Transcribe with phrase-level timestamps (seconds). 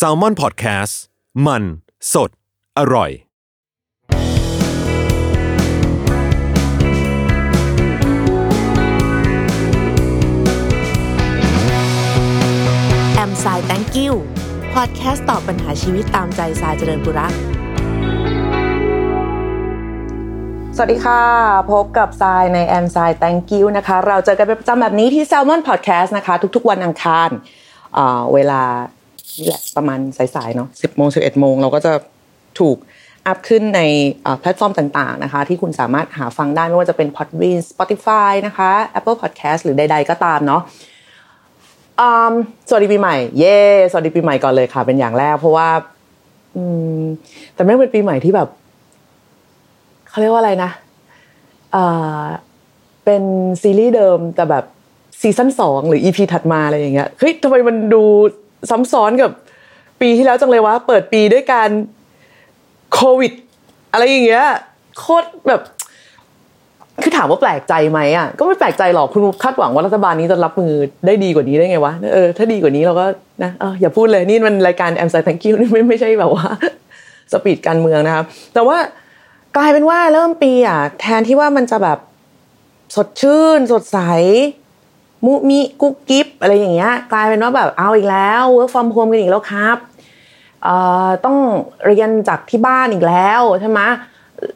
[0.00, 0.94] s a l ม o n PODCAST
[1.46, 1.62] มัน
[2.12, 2.30] สด
[2.78, 3.10] อร่อย
[13.14, 14.14] แอมไซแตงกิว
[14.74, 17.32] พอดแคสต์ตอบปัญหาชีวิตตามใจสายเจริญบุรัก
[20.76, 21.22] สวัสดีค่ะ
[21.72, 27.57] พบกับทรายในแอม s าย thank you นะคะ เราเจอกันเป็นประจำแบบนี้ที่ Salmon Podcast นะคะ ทุกๆวันอังคารอ่า
[28.34, 28.62] เวลา
[29.38, 31.92] นี่แหละประมาณสายๆเนาะ10โมง11โมงเราก็จะ
[32.60, 32.76] ถูก
[33.26, 33.80] อัพขึ้นใน
[34.40, 40.62] แพลตฟอร์มต่างๆนะคะ ที่คุณสามารถหาฟังได้ไม่ว่าจะเป็น Podbean Spotify นะคะ Apple Podcast หรือใดๆก็ตามเนาะ
[42.68, 43.58] สวัสดีปีใหม่ เย้
[43.90, 45.68] สวัสดีปีใหม่ก่อนเลยค่ะ เป็นอย่างแรก เพราะว่า
[47.54, 48.48] แต่ไม่เป็นปีใหม่ที่แบบ
[50.08, 50.70] เขาเรียกว่าอะไรนะ
[53.04, 53.22] เป็น
[53.62, 54.64] ซีรีส์เดิมแต่แบบ
[55.20, 58.02] ซีซั่นสองหรืออีพีถัดมาอะไรอย่างเงี้ยเฮ้ยทำไมมันดู
[58.70, 59.30] ซ้ำซ้อนกับ
[60.00, 61.68] ปีที่แล้วจังเลยวะเปิดปีด้วยการ
[62.94, 63.32] โควิด
[63.92, 64.46] อะไรอย่างเงี้ย
[64.98, 65.60] โคตรแบบ
[67.02, 70.72] คือถามว่าแปลกใจไหมอะก็ไม่แปลกใจหรอกคุณคาดหวังว่ารัฐบาลนี้จะรับมือ
[71.06, 73.06] ได้ดีกว่านี้ได้ไงวะเออถ้าดีกว่านี้เราก็
[73.42, 76.46] นะเอออย่าพูดเลยนี่มันรายการแอมไซแ thank you นี่ไม่ไม่ใช่แบบว่า
[77.32, 78.78] สปีดการเมืองนะครับ แต่ว่า
[79.56, 81.98] กลายเป็นว่าเริ่มปีอะแทนที่ว่ามันจะแบบ
[82.96, 83.98] สดชื่น สดใส
[85.24, 89.78] มุ้งมิ้งกุ๊กกิ๊กอะไรอย่างเงี้ยกลายเป็นว่าแบบเอาอีกแล้ว work from home กันอีกแล้วครับ
[91.24, 91.36] ต้อง
[91.86, 93.80] เรียนจากที่บ้านอีกแล้วใช่ไหม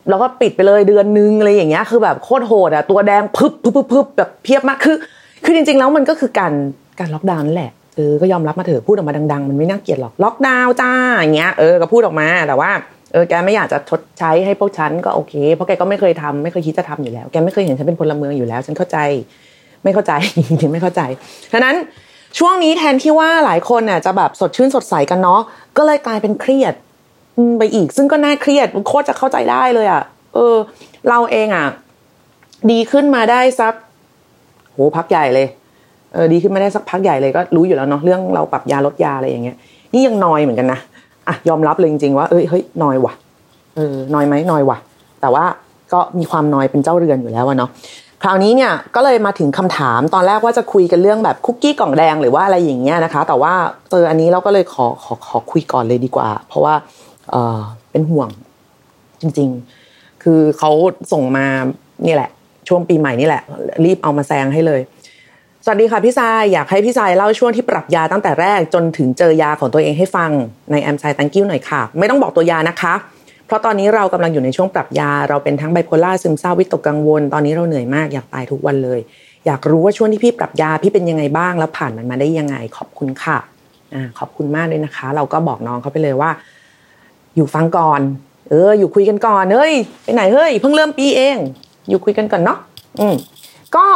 [0.08, 4.96] แล้วก็ปิดไปเลยเดือนนึงอะไรอย่างเงี้ยคือแบบโคตรโหดอะตัวแดงพึบพึบพึบพึบแบบเพียบมากคือ
[5.44, 6.52] คือจริง ๆ แล้วมันก็คือการ
[6.98, 12.70] การล็อกดาวน์นั่นแหละเออก็ยอมรับมาเถอะพูดออกมาดัง ๆ มันไม่น่าเกลียดหรอกล็อกดาวน์จ้าอย่างเงี้ยเออก็พูดออกมาแต่ว่า
[13.12, 18.98] เออแกไม่อยากจะชดใช้ให้พวกฉันก็โอเค เพราะแกก็ไม่เคยทำไม่เคยคิดจะทำอยู่แล้ว แกไม่เคยเห็นฉันเป็นพลเมืองอยู่แล้ว ฉันเข้าใจ
[19.84, 20.12] ไม่เข้าใจ
[20.48, 21.00] จริงไม่เข้าใจ
[21.52, 21.74] ฉะนั้น
[22.38, 25.40] ช่วงนี้แทนที่ว่าหลายคนน่ะจะแบบสดชื่นสดใสกันเนาะ
[25.76, 26.74] ก็เลยกลายเป็นเครียด
[27.58, 30.02] ไปอีก ซึ่งก็น่าเครียดโคตรจะเข้าใจได้เลยอะ
[30.34, 30.56] เออ
[31.08, 31.66] เราเองอะ
[32.70, 33.74] ดีขึ้นมาได้สัก
[34.72, 35.46] โหพักใหญ่เลย
[36.12, 39.56] เออดีขึ้นมาได้สักพักใหญ่เลยก็รู้อยู่แล้วเนาะเรื่องเราปรับยาลดยาอะไรอย่างเงี้ย
[39.92, 40.80] นี่ยังนอยเหมือนกันนะ
[41.28, 43.12] อะยอมรับเลยจริงๆว่าเอ้ยเฮ้ยนอยว่ะ
[43.76, 44.78] เออนอยไหมนอยว่ะ
[45.20, 45.44] แต่ว่า
[45.92, 47.70] ก็มีความนอยเป็นเจ้าเรือนอยู่แล้วเนาะ
[48.24, 53.54] คราวนี้เนี่ยก็เลยมาถึงคำถามตอนแรกว่าจะคุยกันเรื่องแบบคุกกี้กล่องแดงหรือว่าอะไรอย่างเงี้ยนะคะ แต่ว่า
[53.90, 56.74] เจออันนี้เราก็เลยขอขอขอคุยก่อนเลยดีกว่า เพราะว่า
[57.30, 58.28] เออเป็นห่วง
[59.20, 59.48] จริง
[59.86, 60.70] ๆ คือเขา
[61.12, 61.46] ส่งมา
[62.06, 62.30] นี่แหละ
[62.68, 63.42] ช่วงปีใหม่นี่แหละ
[63.84, 64.80] รีบเอามาแซงให้เลย
[65.64, 70.30] สวัสดีค่ะพี่ทรายอยากให้พี่ทรายเล่าช่วงที่ปรับยาตั้งแต่แรกจนถึงเจอยาของตัวเองให้ฟัง
[70.72, 72.94] ในแอมไซตังกิ้วหน่อยค่ะ ไม่ต้องบอกตัวยานะคะ
[73.52, 79.00] ราะตอนนี้เรากำลังอยู่ในช่วงปรับยา เราเป็นทั้งไบโพล่าซึมเศร้าวิตกกังวล ตอนนี้เราเหนื่อยมากอยากตายทุกวันเลย
[79.46, 83.38] อยากรู้ว่าช่วงที่พี่ปรับยาพี่เป็นยังไงบ้างแล้วผ่านมันมาได้ยังไง ขอบคุณค่ะ
[83.94, 86.30] อ่าขอบคุณมากเลยนะคะ เราก็บอกน้องเขาไปเลยว่า
[87.36, 88.00] อยู่ฟังก่อน
[88.50, 91.36] เออ อยู่คุยกันก่อนเฮ้ยไปไหนเฮ้ยเพิ่งเริ่มปีเอง
[91.88, 92.58] อยู่คุยกันก่อนเนาะ
[93.00, 93.14] อืม
[93.76, 93.86] ก็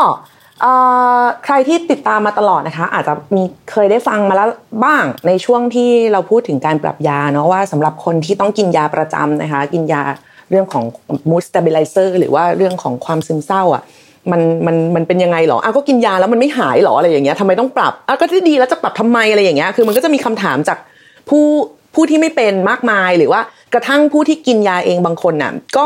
[1.44, 4.48] ใครที่ติดตามมาตลอดนะคะ อาจจะมีเคยได้ฟังมาแล้ว
[4.84, 10.02] บ้างในช่วงที่เราพูดถึงการปรับยาเนาะว่าสำหรับคนที่ต้องกินยาประจำนะคะ กินยา
[10.50, 10.84] เรื่องของ
[11.30, 13.82] mood stabilizer หรือว่าเรื่องของความซึมเศร้าอะ
[14.30, 20.78] มันมันมันเป็นยังไงหรออ้าวก็กินยาแล้วมันไม่หายหรออะไรอย่างเงี้ยทำไมต้องปรับอ้าวก็ที่ดีแล้วจะปรับทำไมอะไรอย่างเงี้ยคือมันก็จะมีคำถามจาก
[21.28, 21.46] ผู้
[21.94, 23.40] ผู้ที่ไม่เป็นมากมายหรือว่า
[23.74, 25.84] กระทั่งผู้ที่กินยาเองบางคนน่ะก็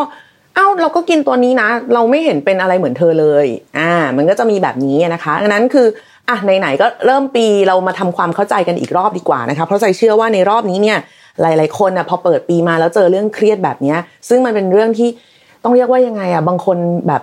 [0.54, 3.46] เอ้าเราก็กินตัวนี้นะ เราไม่เห็นเป็นอะไรเหมือนเธอเลย
[3.78, 5.86] อ่า มันก็จะมีแบบนี้นะคะดังนั้นคือ
[6.28, 10.98] อะไหนๆก็เริ่มปีเรามาทำความเข้าใจกันอีกรอบดีกว่านะคะเพราะใจเชื่อว่าในรอบนี้เนี่ย
[11.42, 15.08] หลาย ๆ คนอะพอเปิดปีมาแล้วเจอเรื่องเครียดแบบเนี้ย ซึ่งมันเป็นเรื่องที่
[15.64, 16.78] ต้องเรียกว่ายังไงอะบางคน
[17.08, 17.22] แบบ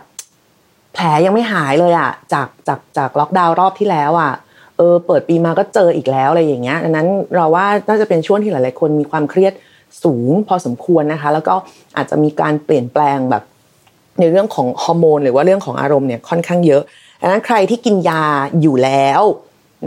[0.93, 4.31] แผลยังไม่หายเลยอะจากจากจากล็อกดาวน์รอบที่แล้วอะ
[4.77, 9.53] เออเปิดปีมาก็เจออีกแล้วอะไรอย่างเงี้ยดังนั้นเราว่าน่าจะเป็นช่วงที่หลาย ๆ คนมีความเครียด
[10.03, 11.55] สูงพอสมควรนะคะ แล้วก็
[11.97, 13.43] อาจจะมีการเปลี่ยนแปลงแบบ
[14.19, 16.81] ในเรื่องของฮอร์โมน หรือว่าเรื่องของอารมณ์เนี่ยค่อนข้างเยอะ
[17.21, 18.23] ดังนั้นใครที่กินยา
[18.61, 19.21] อยู่แล้ว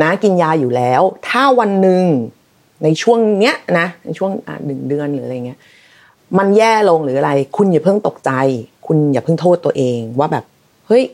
[0.02, 2.04] นะกินยาอยู่แล้ว ถ้าวันหนึ่ง
[2.84, 4.30] ในช่วงเนี้ยนะในช่วง
[4.66, 5.58] หนึ่งเดือนหรืออะไรเงี้ย
[6.38, 8.30] มันแย่ลงหรืออะไร คุณอย่าเพิ่งตกใจ
[8.86, 10.44] คุณอย่าเพิ่งโทษตัวเองว่าแบบ
[10.86, 11.04] เฮ้ย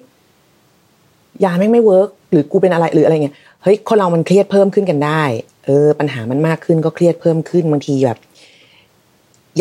[1.45, 5.23] ยาไม่ไม่ work หรือกูเป็นอะไรหรืออะไรเงี้ยเฮ้ยคนเรามันเครียดเพิ่มขึ้นกันได้
[5.65, 8.19] เออ ปัญหามันมากขึ้นก็เครียดเพิ่มขึ้นบางทีแบบ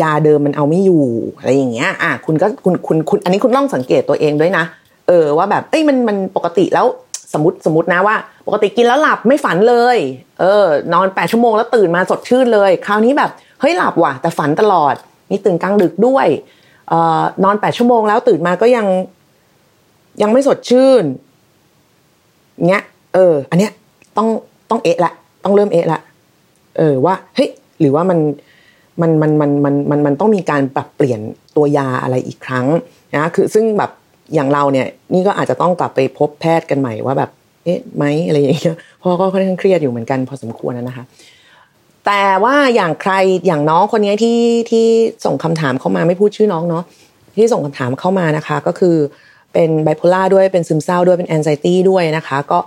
[0.02, 1.04] ยาเดิมมันเอาไม่อยู่
[1.38, 4.64] อะไรอย่างเงี้ยอะคุณก็คุณคุณคุณอันนี้คุณต้องสังเกตตัวเองด้วยนะ
[5.08, 6.86] เออว่าแบบเอ้ยมันมันปกติแล้ว
[7.32, 8.16] สมมติสมมตินะว่า
[8.46, 9.98] ปกติกินแล้วหลับไม่ฝันเลย
[10.40, 14.94] เออ นอนแปดชั่วโมงแล้วตื่นมาสดชื่นเลย คราวนี้แบบเฮ้ยหลับว่ะ แต่ฝันตลอด
[15.30, 16.26] มีตื่นกลางดึกด้วย
[16.88, 18.86] เอ่อนอนแปดชั่วโมงแล้วตื่นมาก็ยัง
[20.22, 21.04] ยังไม่สดชื่น
[22.68, 22.82] เงี้ย
[23.14, 23.72] เออ อันเนี้ย
[24.16, 24.28] ต้อง
[24.70, 25.12] ต้องเอะละ
[25.44, 26.00] ต้องเริ่มเอะละ
[26.78, 27.50] เออว่าเฮ้ย
[27.80, 28.18] หรือว่ามัน
[29.00, 31.20] มันมันมันมันมันมันต้องมีการปรับเปลี่ยน
[31.56, 32.66] ตัวยาอะไรอีกครั้ง
[33.14, 33.90] นะคือซึ่งแบบ
[34.34, 37.30] อย่างเราเนี่ยนี่ก็อาจจะต้องกลับไปพบแพทย์กันใหม่ว่าแบบ
[37.64, 41.04] เอ๊ะไหมอะไรอย่างเงี้ยพราะก็ค่อนข้างเครียดอยู่เหมือนกันพอสมควรนะคะ
[42.06, 43.12] แต่ว่าอย่างใคร
[43.46, 44.40] อย่างน้องคนนี้ที่
[44.70, 44.86] ที่
[45.24, 46.84] ส่งคำถามเข้ามาไม่พูดชื่อน้องเนาะ
[47.36, 48.96] ที่ส่งคำถามเข้ามานะคะ ก็คือ
[49.52, 52.58] เป็นไบโพล่าด้วยเป็นซึมเศร้าด้วยเป็นแอนไซตี้ด้วยนะคะ ก็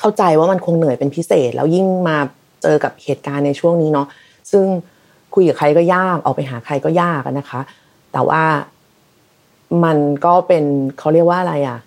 [0.00, 2.16] เข้าใจว่ามันคงเหนื่อยเป็นพิเศษ แล้วยิ่งมา
[2.62, 4.06] เจอกับเหตุการณ์ในช่วงนี้เนาะ
[4.52, 4.66] ซึ่ง
[5.34, 7.60] คุยกับใครก็ยากออกไปหาใครก็ยากนะคะ
[8.12, 8.42] แต่ว่า
[9.84, 10.64] มันก็เป็น
[10.98, 11.78] เขาเรียกว่าอะไรอะ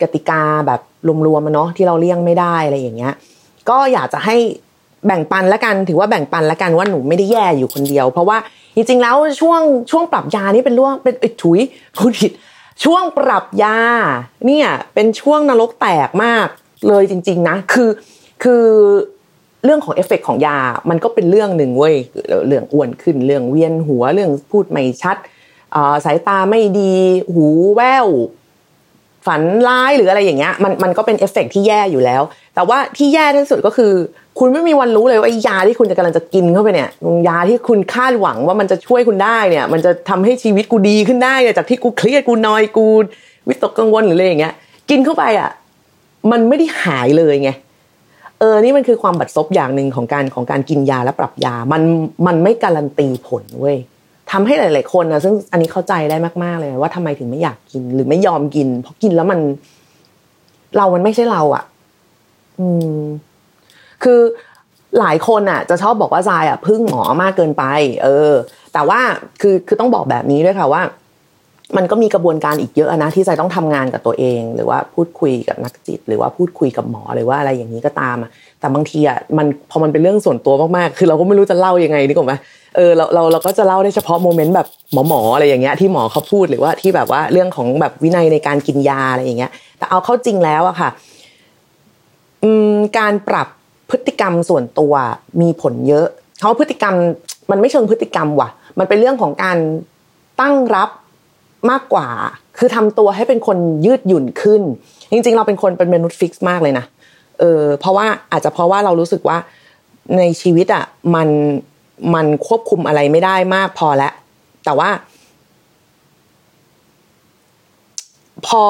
[0.00, 0.80] กติกาแบบ
[1.26, 3.14] รวมๆเนาะที่เราเลี่ยงไม่ได้อะไรอย่างเงี้ย
[3.68, 4.36] ก็อยากจะให้
[5.06, 8.38] แบ่งปันละกันถือว่าแบ่งปันละกันว่าหนูไม่ได้แย่อยู่คนเดียว เพราะว่า
[8.74, 9.60] จริงๆแล้วช่วง
[9.90, 11.60] ช่วงปรับยานี่เป็นร่วงเป็นถุย
[11.96, 12.32] พูดผิด
[12.84, 13.78] ช่วงปรับยา
[14.46, 16.46] เนี่ยเป็นช่วงนรกแตกมาก
[16.88, 17.90] เลยจริง ๆ นะ คือ
[18.42, 18.64] คือ
[19.64, 20.58] เรื่องของเอฟเฟกของยา
[20.90, 21.94] มันก็เป็นเรื่องหนึ่งเว้ย
[22.46, 25.16] เรื่องอ้วนขึ้น เรื่องเวียนหัว เรื่องพูดไม่ชัด
[26.04, 26.94] สายตาไม่ดี
[27.34, 28.06] หูแว่ว
[29.26, 32.22] ฝันร้ายหรืออะไรอย่างเงี้ย มันมันก็เป็นเอฟเฟกที่แย่อยู่แล้ว
[32.54, 33.92] แต่ว่าที่แย่ที่สุดก็คือ
[34.38, 36.90] คุณไม่มีวันรู้เลยว่ายาที่คุณจะกำลังจะกินเข้าไปเนี่ย
[37.28, 42.86] ยาที่คุณคาดหวังว่ามันจะช่วยคุณได้เนี่ย มันจะทำให้ชีวิตกูดีขึ้นได้เนี่ยจากที่กูเครียดกูนอยกู
[43.48, 44.54] วิตกกังวลหรืออะไรอย่างเงี้ย
[44.90, 45.50] กินเข้าไปอะ
[46.30, 47.50] มันไม่ได้หายเลยไง
[48.38, 51.82] เออนี่มันคือความบัดซบอย่างหนึ่งของการของการกินยาและปรับยา มัน
[52.26, 53.78] มันไม่การันตีผลเว้ย
[54.30, 59.40] ทำให้หลาย ๆ คนนะซึ่งอันนี้เข้าใจได้มาก ๆ เลยว่าทำไมถึงไม่อยากกินหรือไม่ยอมกิน เพราะกินแล้วมัน
[60.76, 61.64] เรามันไม่ใช่เราอะ่ะ
[62.58, 62.66] อื
[62.98, 63.00] ม
[64.02, 64.20] คือ
[64.98, 67.64] หลายคนอะ จะชอบบอกว่าทรายอะพึ่งหมอมากเกินไป
[68.02, 68.32] เออ
[68.72, 69.00] แต่ว่า
[69.40, 70.82] คือคือต้องบอกแบบนี้ด้วยค่ะว่า
[71.76, 78.30] มันก็มีกระบวนการอีกเยอะนะที่ใจต้องทำงานกับตัวเอง หรือว่าพูดคุยกับนักจิต หรือว่าพูดคุยกับหมอหรือว่าอะไรอย่างนี้ก็ตามอะ
[78.60, 82.34] แต่บางทีอะมันพอมันเป็นเรื่องส่วนตัวมากๆ คือเราก็ไม่รู้จะเล่ายังไงนี่กไหม
[82.76, 90.90] เออเราเราเราก็จะเล่าได้เฉพาะ moment แบบหมอหมออะไรอย่างเงี้ยที่หมอเขาพูดหรือว่าที่แบบว่าเรื่องของแบบวินัยในการกินยาอะไรอย่างเงี้ย แต่เอาเข้าจริงแล้วอะค่ะ
[92.44, 93.48] อืมการปรับ
[93.90, 94.94] พฤติกรรมส่วนตัว
[95.40, 96.06] มีผลเยอะ
[96.40, 96.94] เขาพฤติกรรม
[97.50, 98.48] มันไม่เชิงพฤติกรรมว่ะ
[98.78, 99.58] มันเป็นเรื่องของการ
[100.40, 100.90] ตั้งรับ
[101.70, 102.08] มากกว่า
[102.58, 103.56] คือทำตัวให้เป็นคน
[103.86, 104.62] ยืดหยุ่นขึ้น
[105.12, 106.84] จริง ๆ เราเป็นคนเป็นมนุษย์ fix มากเลยนะ
[107.40, 109.38] เออเพราะว่าอาจจะเพราะว่าเรารู้สึกว่า
[110.18, 110.84] ในชีวิตอะ
[111.14, 111.28] มัน
[112.14, 114.12] มันควบคุมอะไรไม่ได้มากพอแล้ว
[114.64, 114.90] แต่ว่า
[118.46, 118.60] พอ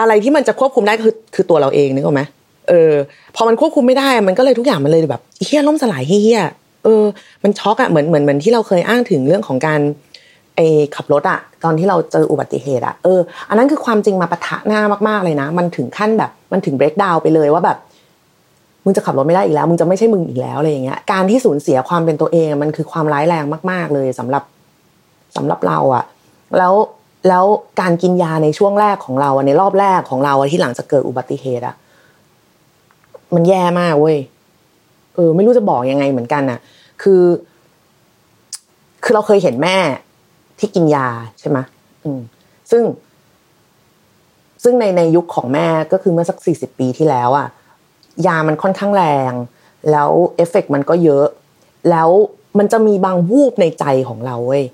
[0.00, 2.22] อะไรที่มันจะควบคุมได้คือคือตัวเราเองนึกออกไหม
[2.68, 2.92] เออ
[3.36, 6.42] พอมันควบคุมไม่ได้มันก็เลยทุกอย่างมันเลยแบบเฮี้ยล่มสลายเฮี้ย
[6.84, 7.04] เออ
[7.42, 9.80] มันช็อกอะเหมือนเหมือนเหมือนที่เราเคยอ้างถึงเรื่องของการ
[10.56, 10.66] ไอ้
[10.96, 17.78] ขับรถอะตอนที่เราเจออุบัติเหตุอะเอออันนั้นคือความจริงมาปะทะหน้ามากๆเลยนะ มันถึงขั้นแบบมันถึงเบรกดาวไปเลยว่าแบบ
[18.84, 24.42] มึงจะขับรถไม่ได้อีกแล้วมึงจะไม่ใช่มึงอีกแล้วอะไรอย่างเงี้ยการที่สูญเสียความเป็นตัวเองมันคือความร้ายแรงมาก ๆ เลยสำหรับ
[25.36, 26.04] สำหรับเราอะ
[26.58, 26.74] แล้ว
[27.28, 27.44] แล้ว
[27.80, 31.74] การกินยาในช่วงแรกของเราในรอบแรกของเราที่หลังจากเกิดอุบัติเหตุอะ
[33.34, 34.16] มันแย่มากเว้ย
[35.14, 36.58] เออ ไม่รู้จะบอกยังไงเหมือนกันอะ
[37.02, 37.22] คือ
[39.04, 39.76] คือเราเคยเห็นแม่
[40.58, 41.08] ที่กินยา
[41.40, 41.58] ใช่ไหม
[42.70, 42.82] ซึ่ง
[44.62, 47.48] ซึ่งในในยุคของแม่ก็คือเมื่อสักสี่สิบปีที่แล้วอะ
[48.26, 49.32] ยามันค่อนข้างแรง
[49.90, 51.26] แล้วเอฟเฟกมันก็เยอะ
[51.90, 52.08] แล้ว
[52.58, 54.64] มันจะมีบางวูบในใจของเราเว้ย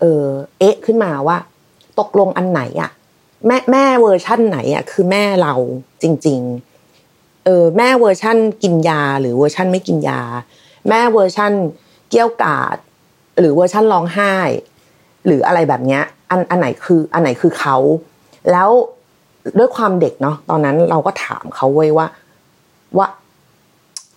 [0.00, 0.24] เออ
[0.58, 1.36] เอ๊ะขึ้นมาว่า
[1.98, 2.90] ตกลงอันไหนอะ
[3.46, 5.54] แม่แม่เวอร์ชั่นไหนอะคือแม่เรา
[6.02, 6.40] จริง
[6.92, 10.20] ๆ เออ แม่เวอร์ชั่นกินยา หรือเวอร์ชั่นไม่กินยา
[10.88, 11.52] แม่เวอร์ชั่น
[12.10, 12.76] เกรี้ยวกราด
[13.38, 14.34] หรือเวอร์ชั่นร้องไห้
[15.26, 17.76] หรืออะไรแบบเนี้ยอันอันไหนคืออันไหนคือเขา
[18.52, 18.70] แล้ว
[19.58, 22.06] ด้วยความเด็กเนาะตอนนั้นเราก็ถามเขาไว้ว่า
[22.96, 23.06] ว่า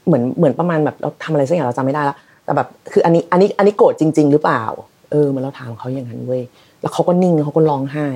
[0.06, 4.64] เหมือนเหมือนประมาณแบบเราทำอะไรสักอย่างเราจำไม่ได้แล้วแต่แบบคืออันนี้อันนี้อันนี้โกรธจริง ๆ หรือเปล่า
[5.12, 6.44] เออมันเราถามเขาอย่างนั้นเว้ย
[6.82, 8.08] แล้วเขาก็นิ่งเขาก็ร้องไห้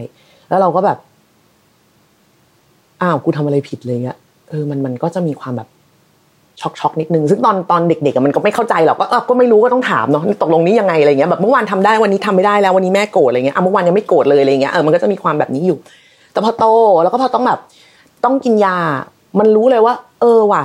[0.50, 0.98] แล้วเราก็แบบ
[3.02, 4.18] อ้าวกูทำอะไรผิดเลยเงี้ย
[4.50, 5.68] เออมันมันก็จะมีความแบบ
[6.62, 15.78] ช็อกช็อกนิดนึงซึ่งตอนตอนเด็กๆมันก็ไม่เข้าใจหรอกก็ก็ไม่รู้ก็ต้องถามเนาะตกลงนี้ยังไงอะไรเงี้ยแบบเมื่อวานทำได้วันนี้ทำไม่ได้แล้ววันนี้แม่โกรธอะไรเงี้ยอะเมื่อวานยังไม่โกรธเลยอะไรเงี้ยเออมันก็จะมีความแบบนี้อยู่
[16.32, 16.66] แต่พอโต
[17.04, 17.60] แล้วก็พอต้องแบบ
[18.24, 18.78] ต้องกินยา
[19.40, 20.64] มันรู้เลยว่า เออว่ะ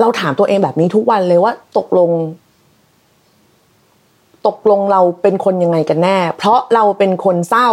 [0.00, 2.10] เราถามตัวเองแบบนี้ทุกวันเลยว่า ตกลง
[4.46, 7.70] ตกลงเราเป็นคนยังไงกันแน่ เพราะเราเป็นคนเศร้า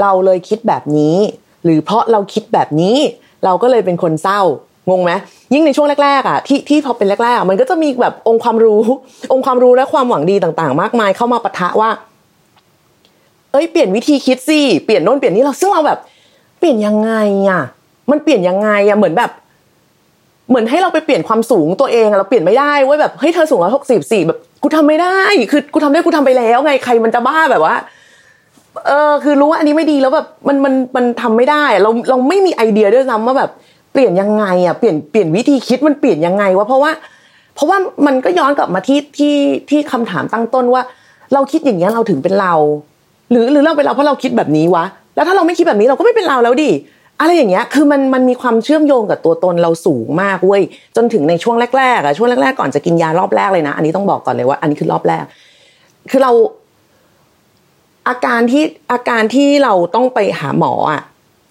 [0.00, 1.16] เราเลยคิดแบบนี้
[1.64, 2.96] หรือเพราะเราคิดแบบนี้
[3.44, 4.40] เราก็เลยเป็นคนเศร้า
[4.90, 5.12] งงไหม
[5.54, 8.82] ยิ่งในช่วงแรกๆอะที่ที่พอเป็นแรกๆมันก็จะมีแบบองค์ความรู้
[9.32, 11.90] องค์ความรู้และความหวังดีต่างๆ มากมายเข้ามาปะทะว่า
[13.52, 15.98] เอ้ยเปลี่ยนวิธีคิดสิเปลี่ยนโน่นเปลี่ยนนี่เราซึ่งเราแบบ
[16.58, 17.12] เปลี่ยนยังไง
[17.48, 17.62] อะ
[18.10, 19.30] มันเปลี่ยนยังไงอะเหมือนแบบ
[20.48, 25.16] เหมือนให้เราไปเปลี่ยนความสูงตัวเองเราเปลี่ยนไม่ได้เว้ยแบบเฮ้ยเธอสูงร้อยหกสิบสี่แบบกูทำไม่ได้
[25.50, 27.76] คือกูทำได้กูทำไปแล้ว ไงใครมันจะบ้าแบบว่า
[28.86, 33.50] เออคือรู้ว่าอันนี้ไม่ดีแล้วแบบมันมันมันทำไม่ได้ เราเราไม่มีไอเดียด้วยซ้ำว่าแบบ
[33.98, 36.90] ปลี่ยนยังไงอะเปลี่ยนเปลี่ยนวิธีคิดมันเปลี่ยนยังไงวะเพราะว่า
[37.54, 39.34] เพราะว่ามันก็ย้อนกลับมาที่ที่
[39.70, 40.82] ที่คำถามตั้งต้นว่า
[41.34, 42.54] เราคิดอย่างนี้ยเราถึงเป็นเรา
[43.30, 46.70] หรือหรือเราเป็นเราเพราะเราคิดแบบนี้วะ แล้วถ้าเราไม่คิดแบบนี้เราก็ไม่เป็นเราแล้วดิ
[47.20, 50.62] อะไรอย่างเงี้ยคือมันมันมีความเชื่อมโยงกับตัวตนเราสูงมากเว้ย
[50.96, 55.24] จนถึงในช่วงแรกๆอะช่วงแรกๆก่อนจะกินยารอบแรกเลยนะ อันนี้ต้องบอกก่อนเลยว่า อันนี้คือรอบแรก
[56.10, 56.32] คือเรา
[58.08, 61.02] อาการที่อาการที่เราต้องไปหาหมออะ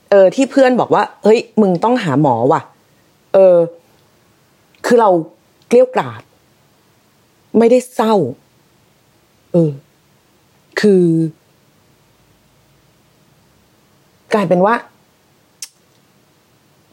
[0.09, 2.61] เออที่เพื่อนบอกว่า เฮ้ย มึงต้องหาหมอว่ะ
[3.33, 3.57] เออ
[4.85, 5.09] คือเรา
[5.67, 6.21] เกลี้ยวกราด
[7.57, 8.13] ไม่ได้เศร้า
[9.53, 9.71] เออ
[10.79, 11.03] คือ
[14.33, 14.75] กลายเป็นว่า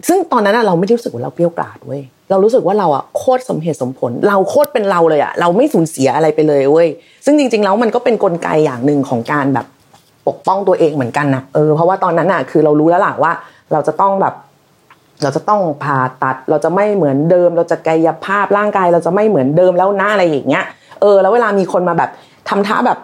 [0.09, 6.89] ซึ่งตอนนั้นอะเราไม่ได้รู้สึกว่าเราเกลี้ยวกราดเว้ยเรารู้สึกว่าเราอะโคตรสมเหตุสมผล เราโคตรเป็นเราเลยอะเราไม่สูญเสียอะไรไปเลยเว้ย
[7.25, 9.67] ซึ่งจริง ๆ แล้วมันก็เป็นนกลไกอย่างหนึ่งของการแบบ
[10.29, 13.33] ปกป้องตัวเองเหมือนกันนะเออเพราะว่าตอนนั้นอะคือเรารู้แล้วล่ะว่า
[13.73, 14.35] เราจะต้องแบบ
[15.23, 20.65] เราจะต้องผ่าตัดเราจะไม่เหมือนเดิม เราจะกายภาพร่างกาย เราจะไม่เหมือนเดิมแล้วหน้าอะไรอย่างเงี้ย
[21.01, 22.11] เออ แล้วเวลามีคนมาแบบ
[22.49, 22.99] ทำท่าแบบ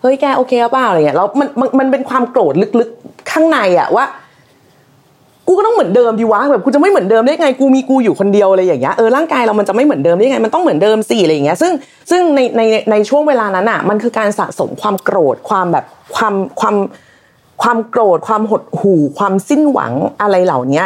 [0.00, 4.04] เฮ้ยแกโอเคเปล่าอะไรเงี้ยแล้วมันมันมันเป็นความโกรธลึกๆข้างในอะว่า
[5.46, 11.72] กูก็ต้องเหมือนเดิมดีวะแบบกูจะไม่เหมือนเดิมได้ไงกูมีกูอยู่คนเดียวอะไรอย่างเงี้ยเออร่างกายเรามันจะไม่เหมือนเดิมได้ไงมันต้องเหมือนเดิมสิอะไรอย่างเงี้ยซึ่ง
[12.10, 15.84] ซึ่งในในในช่วงเวลานั้นอะมันคือการสะสมความโกรธความแบบ
[16.16, 16.76] ความความ
[17.62, 20.84] ความโกรธความหดหู่ความสิ้นหวังอะไรเหล่านี้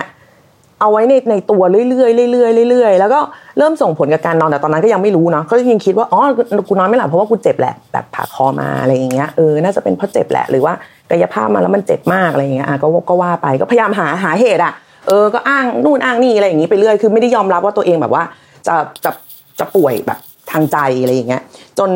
[0.80, 3.20] เอาไว้ในในตัวเรื่อยๆเรื่อยๆเรื่อยๆแล้วก็
[3.58, 6.20] เริ่มส่งผลกับการนอนแต่ตอนนั้นก็ยังไม่รู้เนาะก็ยังคิดว่าอ๋อ
[6.68, 10.72] กูนอนไม่หลับเพราะว่ากูเจ็บแหละแบบผ่าคอมาอะไรอย่างเงี้ยเออน่าจะเป็นเพราะเจ็บแหละหรือว่า
[11.10, 14.72] กายภาพมาแล้วมันเจ็บมากอะไรอย่างเงี้ยอะก็ก็ว่าไปก็พยายามหาหาเหตุอะ
[15.08, 18.22] เออก็อ้างนู่นอ้างนี่อะไรอย่างนี้ไปเรื่อยคือไม่ได้ยอมรับว่าตัวเองแบบว่า
[18.66, 19.10] จะจะ
[19.58, 20.18] จะป่วยแบบ
[20.50, 21.42] ทางใจอะไรอย่างเงี้ย
[21.78, 21.90] จน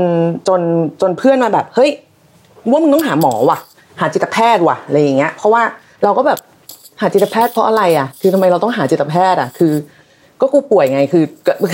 [0.49, 0.61] จน
[1.01, 1.91] จนเพื่อนมาแบบเฮ้ย
[2.71, 3.59] ว่ามึงต้องหาหมอว่ะ
[4.01, 5.63] หาจิตแพทย์ว่ะอะไรอย่างเงี้ย เพราะว่า
[6.05, 6.39] เราก็แบบ
[7.01, 9.73] หาจิตแพทย์เพราะอะไรอะ คือทำไมเราต้องหาจิตแพทย์อะคือ
[10.41, 11.25] ก็กูป่วยไงคือ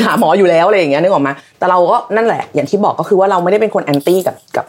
[0.07, 4.67] หาหมออยู่แล้วอะไรอย่างเงี้ยนึกออกมาแต่เราก็นั่นแหละ อย่างที่บอกก็คือว่าเราไม่ได้เป็นคนแอนตี้กับกับ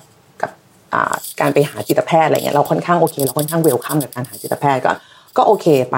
[1.40, 4.92] การไปหาจิตแพทย์อะไรเงี้ยเราค่อนข้างโอเคเราค่อนข้างเวลคัมกับการหาจิตแพทย์ก็
[5.38, 5.98] ก็โอเคไป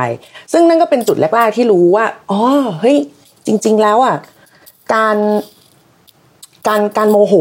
[0.51, 2.39] ซึ่งนั่นก็เป็นจุดแรกๆที่รู้ว่าอ๋อ
[2.79, 2.97] เฮ้ย
[3.45, 4.15] จริง ๆ แล้วอะ
[4.93, 5.17] การ
[6.67, 7.33] การการโมโห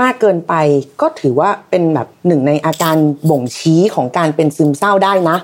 [0.00, 0.54] มากเกินไป
[1.00, 2.96] ก็ถือว่าเป็นแบบหนึ่งในอาการ
[3.30, 5.36] บ่งชี้ของการเป็นซึมเศร้าได้นะ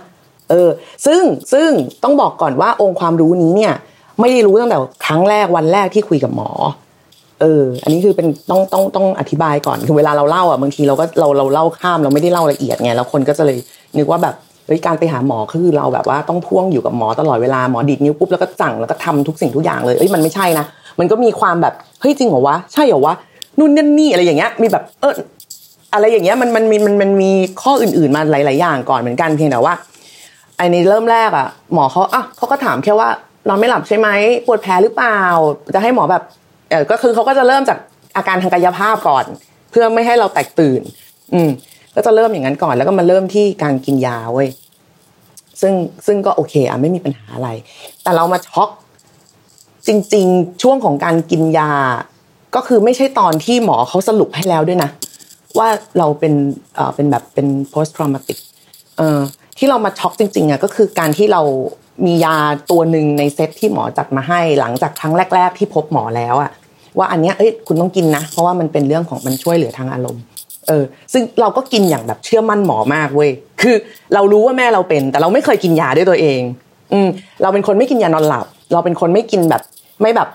[0.50, 0.68] เออ
[1.06, 1.70] ซึ่งซึ่ง
[2.02, 3.74] ต้องบอกก่อนว่าองค์ความรู้นี้เนี่ย
[4.20, 6.50] ไม่ได้รู้ตั้งแต่ครั้งแรกวันแรกที่คุยกับหมอ
[7.40, 13.58] เออ อันนี้คือเป็นต้องต้องต้องอธิบายก่อนคือเวลาเราเล่าอะบางทีเราก็เราเราเล่าข้ามเราไม่ได้เล่าละเอียดไงแล้วคนก็จะเลย
[13.98, 14.34] นึกว่าแบบ
[14.66, 20.64] เฮ้ยการไปหาหมอคือเราแบบว่าต้องพ่วงอยู่กับหมอตลอดเวลาหมอดีดนิ้วปุ๊บแล้วก็สั่งแล้วก็ทำทุกสิ่งทุกอย่างเลยเอ้ยมันไม่ใช่นะ
[20.98, 23.14] มันก็มีความแบบเฮ้ยจริงเหรอวะใช่เหรอวะ
[23.58, 25.14] นู่นนั่นนี่อะไรอย่างเงี้ยมีแบบเออ
[25.94, 27.30] อะไรอย่างเงี้ยมันมันมีมันมันมี
[27.62, 29.74] ข้ออื่นๆมาหลาย ๆ อย่างก่อนเหมือนกันเพียงแต่ว่า
[30.56, 33.08] ไอ้ในเริ่มแรกอะหมอเขาอะเขาก็ถามแค่ว่า
[33.48, 34.08] นอนไม่หลับใช่ไหม
[34.46, 35.20] ปวดแผลหรือเปล่า
[35.74, 36.22] จะให้หมอแบบ
[36.70, 37.78] เออก็คือเขาก็จะเริ่มจาก
[38.16, 39.24] อาการทางกายภาพก่อน
[39.70, 40.82] เพื่อไม่ให้เราแตกตื่น
[41.34, 41.50] อืม
[41.94, 44.48] ก็จะเริ่มอย่างนั้นก่อน แล้วก็มาเริ่มที่การกินยาเว้ย
[45.60, 45.74] ซึ่ง
[46.06, 47.48] ซึ่งก็โอเคอะไม่มีปัญหาอะไร
[48.02, 48.68] แต่เรามาช็อก
[49.86, 51.70] จริง ๆ ช่วงของการกินยา
[52.54, 54.90] ก็คือไม่ใช่ตอนที่หมอเขาสรุปให้แล้วด้วยนะ
[55.58, 56.34] ว่าเราเป็น
[56.74, 58.38] เอ่อเป็นแบบเป็น post traumatic
[58.96, 59.18] เอ่อ
[59.58, 61.42] ที่เรามาช็อกจริงๆอะก็คือการที่เรา
[62.06, 62.36] มียา
[62.70, 66.50] ตัวหนึ่งในเซตที่หมอจัดมาให้หลังจากครั้งแรก ๆ ที่พบหมอแล้วอะ
[66.98, 70.22] ว่าอันเนี้ยเอ้ยคุณต้องกินนะ เพราะว่ามันเป็นเรื่องของมันช่วยเหลือทางอารมณ์
[70.68, 73.30] เออซึ่งเราก็กินอย่างแบบเชื่อมั่นหมอมากเว้ย
[73.60, 73.76] คือ
[74.14, 76.40] เรารู้ว่าแม่เราเป็น แต่เราไม่เคยกินยาด้วยตัวเอง
[76.92, 77.08] อืม
[77.42, 79.62] เราเป็นคนไม่กินยานอนหลับ เราเป็นคนไม่กินแบบ
[80.00, 80.28] ไม่แบบ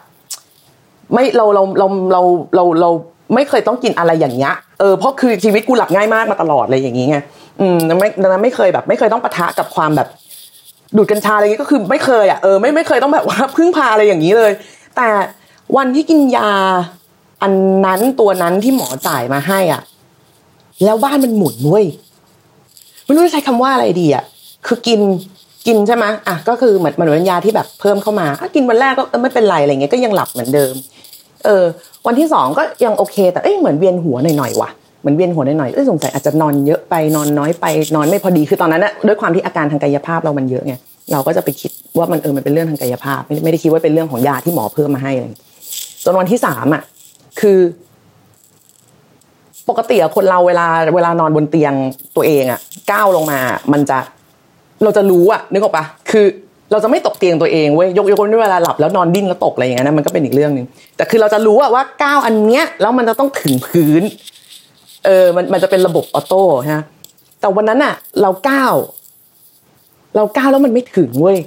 [1.14, 2.22] ไม่เราเราเราเรา
[2.56, 2.90] เราเรา
[3.36, 7.18] ไม่เคยต้องกินอะไรอย่างเงี้ยเออเพราะคือชีวิตกูหลับง่ายมากมาตลอดเลยอย่างงี้ไง
[7.60, 10.08] อืมไม่ดังนั้นไม่เคยแบบ ไม่เคยต้องปะทะกับความแบบ
[10.98, 14.52] ดูดกัญชาอะไรอย่างงี้ยก็คือไม่เคยอะเออไม่ไม่เคยต้องแบบว่าพึ่งพาอะไรอย่างนี้เลย
[14.96, 15.08] แต่
[15.78, 16.50] วันที่กินยา
[17.42, 17.54] อัน
[17.86, 19.82] นั้นตัวนั้นที่หมอจ่ายมาให้อะ
[20.84, 21.86] แล้วบ้านมันหมุนเว้ย
[23.06, 24.24] ไม่รู้จะใช้คำว่าอะไรดีอะ
[24.68, 25.00] คือกิน
[25.68, 30.74] กินใช่ไหมอะก็คือเหมือนมือนเป็นยาที่แบบเพิ่มเข้ามาอะกินวันแรกก็ไม่เป็นไรอะไรเงี้ยก็ยังหลับเหมือนเดิม
[31.46, 31.64] เออ
[32.08, 34.70] วันที่สองก็ยังโอเค แต่เอ้ยเหมือนเวียนหัวหน่อยๆว่ะ
[35.02, 40.74] เหมือนเวียนหัวหน่อยๆเอ้ยสงสัยอาจจะนอนเยอะไปนอนน้อยไปนอนไม่พอดีคือตอนนั้นนะด้วยความที่อาการทางกายภาพเรามันเยอะไง
[41.12, 45.32] เราก็จะไปคิดว่ามันเออมันเป็นเรื่องทางกายภาพ ไม่ไม่ได้คิดว่าเป็นเรื่องของยาที่หมอเพิ่มมาให้เลย
[46.06, 46.82] จนวันที่สามอะ
[47.42, 47.60] คือ
[49.70, 51.74] ปกติอะคนเราเวลาเวลานอนบนเตียง
[52.16, 52.60] ตัวเองอะ
[52.92, 53.40] ก้าวลงมา
[53.74, 53.98] มันจะ
[54.84, 56.26] เราจะรู้อะนึกออกปะคือ
[56.72, 64.04] เราจะไม่ตกเตียงตัวเองเว้ยยกยกเว้นเวลาหลับแล้วนอนดิ้นแล้วตกอะไรอย่างเงี้ยนะมันก็เป็นอีกเรื่องหนึ่งแต่คือเราจะรู้อะว่าก้าวอันเนี้ยแล้วมันจะต้องถึงพื้น
[65.06, 66.84] เออ มันมันจะเป็นระบบออโต้ฮะ
[67.40, 68.74] แต่วันนั้นอะเราก้าว
[70.16, 71.38] เราก้าวแล้วมันไม่ถึงเว้ย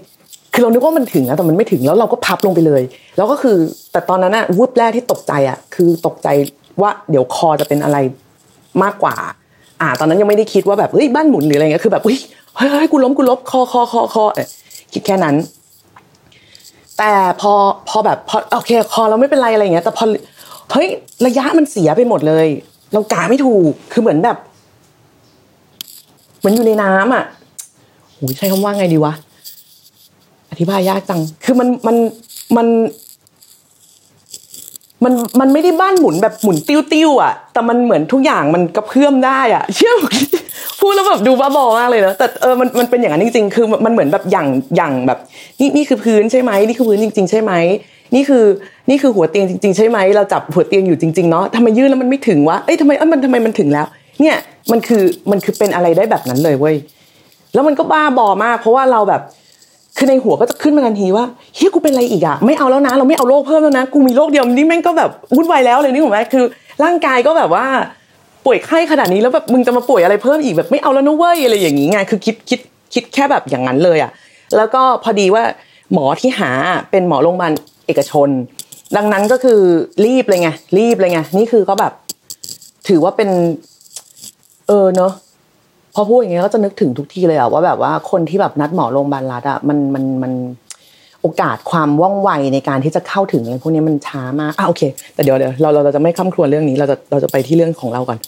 [0.52, 2.82] คือเรานึกว่ามันถึงนะแต่มันไม่ถึงแล้วเราก็พับลงไปเลย
[3.16, 3.56] แล้วก็คือ
[3.98, 6.28] แต่ตอนนั้นอะวูบแรกที่ตกใจอะคือตกใจ
[6.80, 7.98] ว่าเดี๋ยวคอจะเป็นอะไร
[8.82, 9.14] มากกว่า
[9.80, 12.18] อ่า ตอนนั้นยังไม่ได้คิดว่าแบบเฮ้ยบ้านหมุนหรืออะไรเงี้ยคือแบบเฮ้ย
[12.56, 14.46] เฮ้ยเฮ้ยกูล้มกูล้มคอคอคอคอเอ้ย
[14.92, 15.34] คิดแค่นั้น
[16.98, 17.52] แต่พอ
[17.88, 20.04] พอแบบพอโอเคคอเราไม่เป็นไรอะไรเงี้ย แต่พอ
[20.72, 20.88] เฮ้ย
[21.26, 22.46] ระยะมันเสียไปหมดเลย
[22.92, 24.36] เรากาไม่ถูกคือเหมือนแบบ
[26.38, 27.24] เหมือนอยู่ในน้ำอะ
[28.14, 29.14] โหใช้คำว่าไงดีวะ
[30.50, 31.96] อธิบายยากจัง คือมันมัน
[32.56, 32.66] มัน
[35.04, 39.94] มันมันไม่ได้บ้านหมุนแบบหมุนติ้วติ้วอะ แต่มันเหมือนทุกอย่างมันกระเพื่อมได้อะ เชื่อ
[40.80, 45.18] พูดแล้วแบบดูบ้าบอมากเลยนะแต่เออมันมันเป็นอย่างนั้นจริงๆ คือมันเหมือนแบบอย่างอย่างแบบ
[45.60, 47.52] นี่นี่คือพื้นใช่ไหมนี่คือพื้นจริง ๆ ใช่ไหม
[48.14, 48.44] นี่คือ
[48.90, 53.86] นี่คือหัวเตียงจริง ๆ ใช่ไหมเราจับหัวเตียงอยู่จริงๆเนาะทำไมยื่นแล้วมันไม่ถึงวะเอ้ยทำไมเอ้ยมันทำไมมันถึงแล้ว
[54.20, 54.36] เนี่ย
[54.70, 56.76] มันคือมันคือเป็นอะไรได้แบบนั้นเลยเว้ย
[57.54, 59.22] แล้วมันก็บ้าบอมาก เพราะว่าเราแบบ
[59.98, 61.24] คือในหัวก็จะขึ้นมาทันทีว่า
[61.56, 66.44] เฮ้ยกูเป็นอะไรอีกอะไม่เอาแล้วนะ เราไม่เอาโรคเพิ่มแล้วนะ กูมีโรคเดียวนี่แม่งก็แบบวุ่นวายแล้วเลยนี่ผมว่าคือ
[66.84, 67.66] ร่างกายก็แบบว่า
[68.44, 72.60] ป่วยไข้ขนาดนี้แล้วแบบมึงจะมาป่วยอะไรเพิ่มอีกแบบไม่เอาแล้วนะเว้ยอะไรอย่างงี้ไงคือคิดคิด
[72.94, 74.10] คิดแค่แบบอย่างนั้นเลยอะ
[74.56, 75.44] แล้วก็พอดีว่า
[75.92, 76.50] หมอที่หา
[76.90, 77.52] เป็นหมอโรงพยาบาล
[77.86, 78.28] เอกชน
[78.96, 79.60] ดังนั้นก็คือ
[80.06, 81.92] รีบเลยไงรีบเลยไงนี่คือก็แบบ
[82.88, 83.30] ถือว่าเป็น
[84.68, 85.12] เออเนอะ
[85.94, 90.32] พอพูดอย่างเงี้ยก็จะนึกถึงทุกทีเลยอะว่าแบบว่าคนที่แบบนัดหมอโรงพยาบาลรัฐอะมันมันมัน
[91.22, 94.82] โอกาสความว่องไวในการที่จะเข้าถึงอะไรพวกนี้มันช้ามากอะโอเค
[95.14, 98.18] แต่เดี๋ยวเดี๋ยวเราเราจะไม่ข้ามครวญเรื่องนี้เราจะเราจะไปที่เรื่องของเราก่อน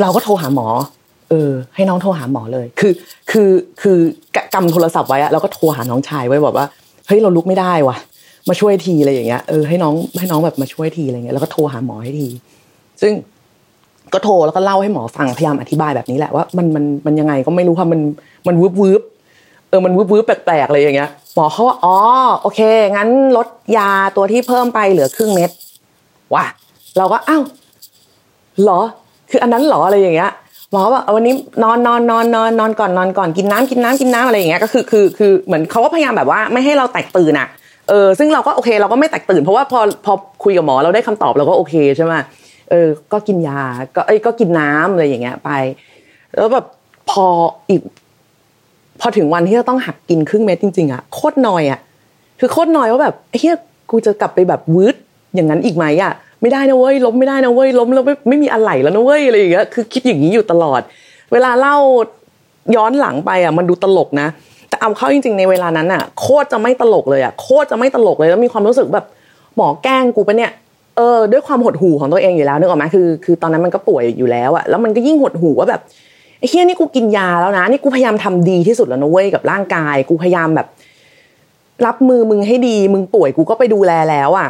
[0.00, 0.66] เราก็โทรหาหมอ
[1.30, 2.92] เออ ให้น้องโทรหาหมอเลย คือ
[3.30, 3.98] คือคือ
[4.54, 6.66] กำโทรศัพท์ไว้อะเราก็โทรหาน้องชายไว้บอกว่า
[7.06, 7.96] เฮ้ยเราลุกไม่ได้ว่ะ
[8.48, 12.28] มาช่วยทีอะไรอย่างเงี้ยเออให้น้องให้น้องแบบมาช่วยทีอะไรเงี้ยแล้วก็โทรหาหมอให้ที
[13.00, 13.12] ซึ่ง
[14.14, 18.00] ก็โทรแล้วก็เล่าให้หมอฟังพยายามอธิบายแบบนี้แหละว่ามันมันมันยังไงก็ไม่รู้ค่ะมัน
[18.48, 19.02] มันวืบวืบ
[19.68, 21.96] เออมันวืบวืบแปลกๆอะไรอย่างเงี้ยหมอเขาว่าอ๋อ
[22.42, 22.60] โอเค
[22.92, 25.50] งั้นลดยาตัวที่เพิ่มไปเหลือครึ่งเม็ด
[26.34, 26.44] ว่ะ
[26.98, 27.42] เราก็อ้าว
[28.64, 28.80] หรอ
[29.30, 30.30] คืออันนั้นหรออะไรอย่างเงี้ย
[30.72, 37.48] หมอบอกเอาวันนี้นอนนอนนอนนอนนอนก่อนนอนก่อนกินน้ำกินน้ำกินน้ำอะไรอย่างเงี้ยก็คือคือคือเหมือนเขาก็พยายามแบบว่าไม่ให้เราแตกตื่นอะ
[37.88, 40.12] เออซึ่งเราก็โอเค เราก็ไม่แตกตื่น เพราะว่าพอพอ
[40.44, 42.14] คุยกับหมอเราได้คำตอบเราก็โอเคใช่ไหม
[42.70, 43.62] เออก็กินยา
[43.94, 45.50] ก็เอ้ยก็กินน้ำอะไรอย่างเงี้ยไป
[46.36, 46.66] แล้วแบบ
[47.10, 47.26] พอ
[47.68, 47.82] อีก
[49.00, 51.80] พอถึงวันที่จะต้องหักกินครึ่งเม็ดจริงๆอะโคตรนอยอะ
[52.40, 53.56] คือโคตรนอยว่าแบบเฮีย
[53.90, 54.96] กูจะกลับไปแบบวืด
[55.34, 60.80] อย่างนั้นอีกไหมอะไม่ได้นะเว้ยล้มไม่ได้นะเว้ยล้มแล้วไม่ไม่มีอะไรแล้วนะเว้ยอะไรอย่างเงี้ยคือคิดอย่างนี้อยู่ตลอด
[61.32, 61.76] เวลาเล่า
[62.76, 64.28] ย้อนหลังไปอะมันดูตลกนะ
[64.68, 69.04] แต่เอาเข้าจริง ๆ ในเวลานั้นอะโคตรจะไม่ตลกเลยอะโคตรจะไม่ตลกเลยแล้วมีความรู้สึกแบบ
[69.56, 70.52] หมอแกล้งกูปะเนี่ย
[70.96, 75.80] เออด้วยความหดหู่ของตัวเองอยู่แล้วนึกออกไหมคือคือตอนนั้นมันก็ป่วยอยู่แล้วอะแล้วมันก็ยิ่งหดหู่ว่าแบบ
[76.38, 80.66] ไอ้เฮียนี่กูกินยาแล้วนะนี่กูพยายามทำดีที่สุดแล้วนะเว้ยกับร่างกาย กูพยายามแบบ
[81.86, 84.48] รับมือมึงให้ดี มึงป่วยกูก็ไปดูแลแล้วอะ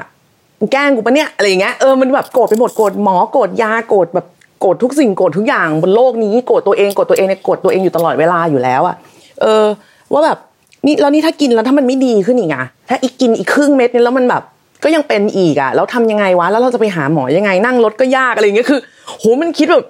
[0.73, 4.27] แกล้งกูปะเนี่ยอะไรอย่างเงี้ยเออมันแบบโกรธไปหมดโกรธหมอโกรธยาโกรธแบบ
[4.61, 8.97] โกรธทุกสิ่งโกรธทุกอย่างบนโลกนี้โกรธตัวเองโกรธตัวเองเนี่ยโกรธตัวเองอยู่ตลอดเวลาอยู่แล้วอะ
[9.41, 9.65] เออ
[10.13, 10.39] ว่าแบบ
[10.87, 14.43] นี่แล้วนี่ถ้ากินแล้วถ้ามันไม่ดีขึ้นอีกอะถ้าอีกกินอีกครึ่งเม็ดนี่แล้วมันแบบ
[14.85, 18.81] ก็ยังเป็นอีกอะแล้วทำยังไงวะแล้วเราจะไปหาหมอยังไง นั่งรถก็ยากอะไรอย่างเงี้ยคือ
[19.19, 19.85] โหมันคิดแบบ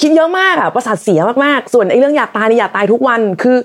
[0.00, 3.56] คิดเยอะมากอะประสาทเสียมากๆ ส่วนไอ้เรื่องอยากตายนี่อยากตายทุกวันคือ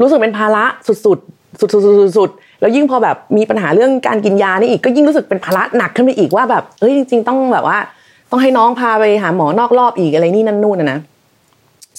[0.00, 7.78] รู้สึกเป็นภาระสุดๆสุดๆๆๆแล้วยิ่งพอแบบมีปัญหาเรื่องการกินยานี่อีกก็ยิ่งรู้สึกเป็นภาระหนักขึ้นไปอีกว่าแบบเฮ้ยจริง ๆ ต้องแบบว่า
[8.30, 10.98] ต้องให้น้องพาไปหาหมอนอกรอบอีกอะไรนี่นั่นนู่นนะนะ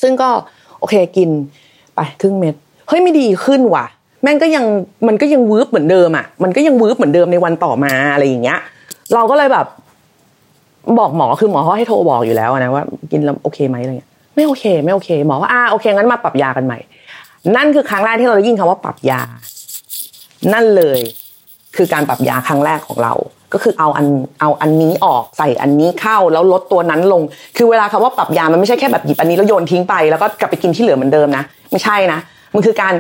[0.02, 0.30] ซึ่งก็
[0.80, 1.30] โอเคกิน
[1.96, 2.56] ไปครึ่งเม็ด
[2.88, 3.86] เฮ้ยไม่ดีขึ้นว่ะ
[4.24, 4.66] แม่งก็ยัง
[5.08, 8.60] มันก็ยังวืบเหมือนเดิมอะ มันก็ยังวืบเหมือนเดิมในวันต่อมาอะไรอย่างเงี้ย
[9.14, 9.66] เราก็เลยแบบ
[11.00, 16.80] บอกหมอคือหมอเขาให้โทรบอกอยู่แล้วนะว่า กินแล้วโอเคไหมอะไรเงี้ยไม่โอเค ไม่โอเค หมอว่าอ่าโอเคงั้นมาปรับยากันใหม่
[17.56, 19.22] นั่นคือครั้งแรกที่เราได้ยินคำว่าปรับยา
[20.54, 21.00] นั่นเลย
[21.76, 23.14] คือการปรับยาครั้งแรกของเรา
[23.54, 24.06] ก็คือเอาอัน
[24.40, 27.22] เอาอันนี้ออกใส่อันนี้เข้าแล้วลดตัวนั้นลง
[27.58, 32.20] คือเวลาคำว่าปรับยามันไม่ใช่แค่แบบหยิบอันนี้แล้วโยนทิ้งไปแล้วก็กลับไปกินที่เหลือเหมือนเดิมนะไม่ใช่นะ
[32.54, 32.94] มันคือการ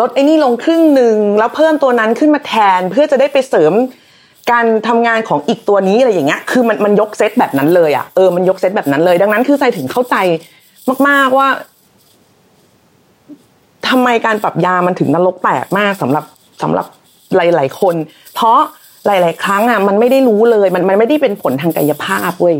[0.00, 3.72] ลดไอ้นี่ลงครึ่งหนึ่งแล้วเพิ่มตัวนั้นขึ้นมาแทนเพื่อจะได้ไปเสริม
[4.52, 10.16] การทำงานของอีกตัวนี้อะไรอย่างเงี้ย คือมันมันยกเซตแบบนั้นเลยอะ เออ มันยกเซตแบบนั้นเลย ดังนั้นคือใส่ถึงเข้าใจ
[11.08, 11.48] มาก ๆว่า
[13.88, 16.24] ทำไมการปรับยามันถึงนรกแตกมากสำหรับ
[16.62, 16.86] สำหรับ
[17.36, 17.94] หลาย ๆ คน
[18.34, 18.58] เพราะ
[19.06, 22.56] หลาย ๆ ครั้งอะ มันไม่ได้รู้เลย มันมันไม่ได้เป็นผลทางกายภาพเว้ย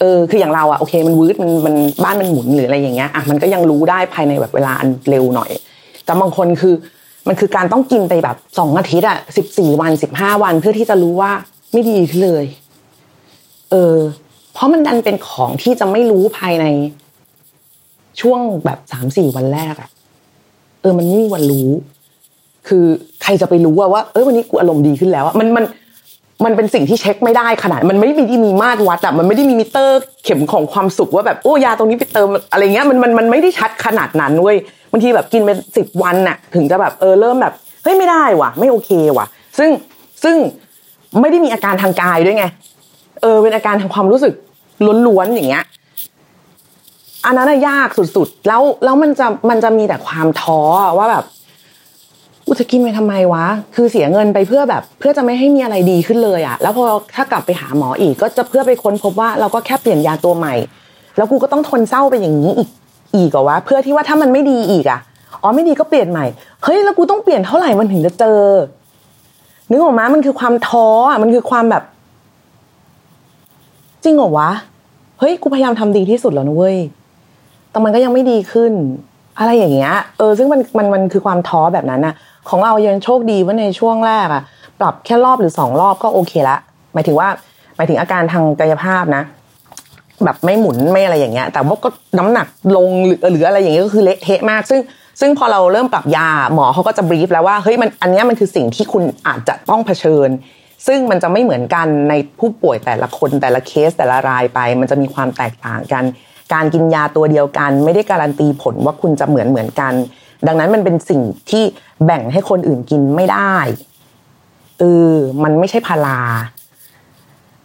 [0.00, 5.50] เออ คืออย่างเราอะโอเค มันวืดมันมันบ้านมันหมุนหรืออะไรอย่างเงี้ย อะ มันก็ยังรู้ได้ภายในแบบเวลาอันเร็วหน่อย
[6.10, 6.74] แต่บางคนคือ
[7.28, 11.32] มันคือการต้องกินไปแบบสองอาทิตย์อะสิบสี่วันสิบห้าวันเพื่อที่จะรู้ว่า
[11.72, 12.44] ไม่ดีเลย
[13.70, 13.96] เออ
[14.52, 16.66] เพราะมันดันเป็นของที่จะไม่รู้ภายใน
[18.20, 19.90] ช่วงแบบสามสี่วันแรกอะ
[20.80, 21.68] เออ มันไม่มีวันรู้
[22.68, 22.84] คือ
[23.22, 25.64] ใครจะไปรู้ว่าว่าเออวันนี้กูอารมณ์ดีขึ้นแล้วอะมันมัน
[26.44, 34.56] มันเป็นสิ่งที่เช็คไม่ได้ขนาด มันไม่ได้มีมาตรวัดอะมันไม่ได้มีมิเตอร์เข็มของความสุขว่าแบบโอ้ยาตรงนี้ไปเติมอะไรเงี้ยมันมันมันไม่ได้ชัดขนาดนั้นเว้ย
[34.90, 39.26] บางทีแบบกินเป็นสิบวันน่ะถึงจะแบบเออเริ่มแบบเฮ้ยไม่ได้ว่ะ ไม่โอเคว่ะ
[39.58, 39.70] ซึ่ง
[40.24, 40.36] ซึ่ง
[41.20, 42.44] ไม่ได้มีอาการทางกายด้วยไง
[43.22, 44.34] เออเป็นอาการทางความรู้สึก
[45.06, 45.64] ล้วนๆอย่างเงี้ย
[47.24, 50.60] อันนั้นยากสุดๆ แล้วแล้วมันจะมันจะมีแต่ความท้อ
[50.98, 51.24] ว่าแบบ
[52.52, 56.84] กูจะกินไปทำไมวะ คือเสียเงินไปเพื่อแบบ เพื่อจะไม่ให้มีอะไรดีขึ้นเลยอะแล้วพอ
[57.14, 60.54] ถ้ากลับไปหาหมออีกก็จะเพื่อไปค้นพบว่าเราก็แค่เปลี่ยนยาตัวใหม่
[61.16, 62.68] แล้วกูก็ต้องทนเศร้าไปอย่างนี้อีก
[63.14, 64.98] อีกเหรอวะเพื่อที่ว่าถ้ามันไม่ดีอีกอะ
[65.42, 66.24] อ๋อไม่ดีก็เปลี่ยนใหม่
[66.64, 68.40] เฮ้ยแล้วกูต้องเปลี่ยนเท่าไหร่มันถึงจะเจอ
[69.70, 71.82] นึกออกมามันคือความท้ออะมันคือความแบบ
[74.04, 74.50] จริงเหรอวะ
[75.18, 76.78] เฮ้ยกูพยายามทำดีที่สุดแล้วนะเว้ย
[77.70, 78.72] แต่มันก็ยังไม่ดีขึ้น
[79.38, 82.14] อะไรอย่างเงี้ยเออซึ่งมันมันมันคือความท้อแบบนั้นอะ
[82.48, 84.42] ของเรายังโชคดีว่าในช่วงแรกอะ
[84.80, 86.56] ปรับแค่รอบหรือสองรอบก็โอเคละ
[86.94, 87.28] หมายถึงว่า
[87.76, 89.22] หมายถึงอาการทางกายภาพนะ
[90.24, 91.88] แบบไม่หมุนไม่อะไรอย่างเงี้ย แต่ว่าก็
[92.18, 94.80] น้ำหนักลงหรือหรืออะไรอย่างเงี้ยก็คือเละเทะมาก ซึ่ง
[95.20, 100.28] ซึ่งพอเราเริ่มปรับยาหมอเขาก็จะบรีฟแล้วว่าเฮ้ยมันอันนี้มันคือสิ่งที่คุณอาจจะต้องเผชิญ
[100.86, 106.04] ซึ่งมันจะไม่เหมือนกันในผู้ป่วยแต่ละคนแต่ละเคสแต่ละรายไป มันจะมีความแตกต่างกัน
[106.52, 109.92] การกินยาตัวเดียวกัน ไม่ได้การันตีผลว่าคุณจะเหมือนเหมือนกัน
[110.46, 111.64] ดังนั้นมันเป็นสิ่งที่
[112.04, 113.54] แบ่งให้คนอื่นกินไม่ได้
[114.78, 116.20] เออมันไม่ใช่พารา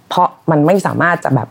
[0.10, 1.48] เพราะมันไม่สามารถจะแบบ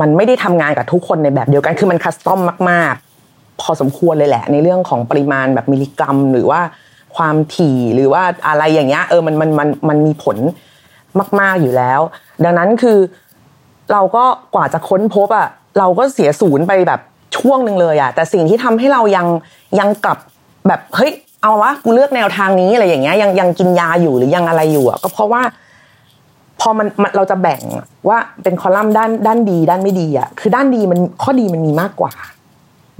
[0.00, 2.94] มันไม่ได้ทำงานกับทุกคนในแบบเดียวกัน คือมันคัสตอมมาก
[3.28, 6.60] ๆ พอสมควรเลยแหละ ในเรื่องของปริมาณแบบมิลลิกรัม หรือว่า
[7.16, 10.36] ความถี่หรือว่าอะไรอย่างเงี้ยเออมันมันมันมันมีผล
[11.40, 12.00] มาก ๆอยู่แล้ว
[12.44, 12.98] ดังนั้นคือ
[13.92, 14.24] เราก็
[14.54, 15.48] กว่าจะค้นพบอะ
[15.78, 17.00] เราก็เสียศูนย์ไปแบบ
[17.36, 19.26] ช่วงหนึ่งเลยอะแต่สิ่งที่ทำให้เรายัง
[19.78, 20.18] ยังกลับ
[20.68, 25.42] แบบเฮ้ยเอาวะกูเลือกแนวทางนี้อะไรอย่างเงี้ยยังยังกินยาอยู่หรือยังอะไรอยู่อะก็เพราะว่า
[26.60, 27.62] พอมันมันเราจะแบ่ง
[28.08, 32.12] ว่าเป็นคอลัมน์ด้านด้านดีด้านไม่ดีอะคือด้านดีมันข้อดีมันมีมากกว่า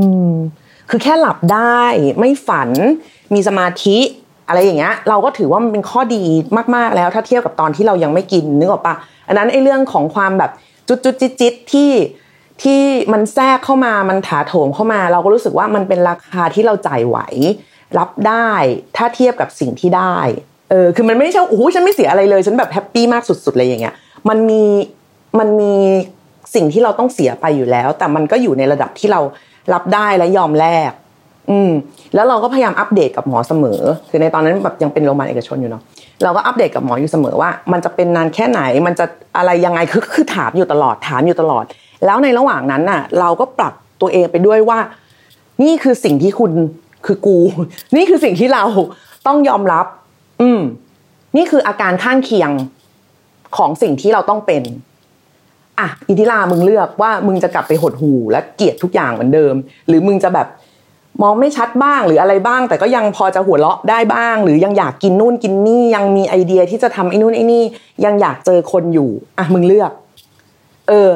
[0.01, 0.33] อืม
[0.91, 1.81] คือแค่หลับได้
[2.19, 2.71] ไม่ฝัน
[3.35, 3.99] มีสมาธิ
[4.49, 6.23] อะไรอย่างเงี้ยเราก็ถือว่ามันเป็นข้อดี
[6.75, 8.95] มากๆแล้ว ถ้าเทียบกับตอนที่เรายังไม่กินนึกออกปะ
[9.29, 10.51] อันนั้นไอ้เรื่องของความแบบ
[10.89, 11.91] จุดจุดจิตจิตที่
[12.63, 12.81] ที่
[13.13, 17.19] มันแทรกเข้ามามันถาโถมเข้ามา เราก็รู้สึกว่ามันเป็นราคาที่เราจ่ายไหว
[17.99, 18.51] รับได้
[18.97, 20.17] ถ้าเทียบกับสิ่งที่ได้
[20.71, 23.95] เออคือมันไม่ใช่โอ้โหฉันไม่เสียอะไรเลยฉันแบบ happy มากสุดๆเลยอย่างเงี้ย
[24.29, 24.63] มันมี
[25.39, 25.75] มันมี
[26.55, 29.21] สิ่งที่เราต้องเสียไปอยู่แล้ว แต่มันก็อยู่ในระดับที่เรา
[29.73, 30.93] รับได้และยอมแลก
[31.51, 31.71] อืม
[32.15, 35.83] แล้วเราก็พยายามอัปเดตกับหมอเสมอ คือในตอนนั้นแบบยังเป็นโรงพยาบาลเอกชนอยู่เนาะ
[36.23, 41.65] เราก็อัปเดตกับหมออยู่เสมอว่า มันจะเป็นนานแค่ไหนมันจะอะไรยังไงคือคือถามอยู่ตลอดถามอยู่ตลอด
[42.07, 44.79] แล้วในระหว่างนั้นน่ะ เราก็ปรับตัวเองไปด้วยว่า
[45.63, 46.53] นี่คือสิ่งที่คุณ
[47.07, 47.39] คือกู
[47.97, 48.65] นี่คือสิ่งที่เรา
[49.27, 49.87] ต้องยอมรับ
[50.43, 50.61] อืม
[51.37, 52.51] นี่คืออาการข้างเคียง
[53.57, 54.63] ของสิ่งที่เราต้องเป็น
[55.81, 59.55] อะอิทิลามึงเลือกว่ามึงจะกลับไปหดหูและเกลียดทุกอย่างเหมือนเดิม
[59.89, 60.47] หรือมึงจะแบบ
[61.23, 67.63] มองไม่ชัดบ้างหรืออะไรบ้าง แต่ก็ยังพอจะหัวเราะได้บ้าง หรือยังอยากกินนู่นกินนี่ยังมีไอเดียที่จะทำไอ้นู่นไอ้นี่
[68.05, 69.93] ยังอยากเจอคนอยู่ อะมึงเลือก
[70.89, 71.11] เออ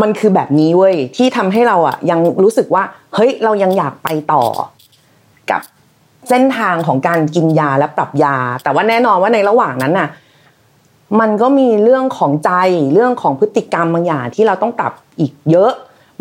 [0.00, 2.82] มันคือแบบนี้เว้ยที่ทำให้เราอะ ยังรู้สึกว่า
[3.14, 4.44] เฮ้ย เรายังอยากไปต่อ
[5.50, 5.60] กับ
[6.28, 10.08] เส้นทางของการกินยาและปรับยา แต่ว่าแน่นอนว่าในระหว่างนั้นน่ะ
[11.20, 12.52] มันก็มีเรื่องของใจ
[12.94, 15.72] เรื่องของพฤติกรรมบางอย่างที่เราต้องปรับอีกเยอะ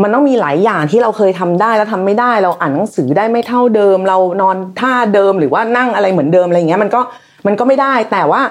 [0.01, 7.01] มันต้องมีหลายอย่างที่เราเคยทำได้แล้วทำไม่ได้ เราอ่านหนังสือได้ไม่เท่าเดิม เรานอนท่าเดิมหรือว่านั่งอะไรเหมือนเดิมอะไรเงี้ย มันก็
[7.47, 8.41] มันก็ไม่ได้ แต่ว่า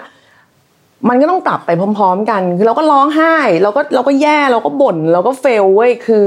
[1.09, 6.23] มันก็ต้องปรับไปพร้อม ๆ กัน คือเราก็ร้องไห้ เราก็เราก็แย่เราก็บ่นเราก็เฟลเว้ยคือ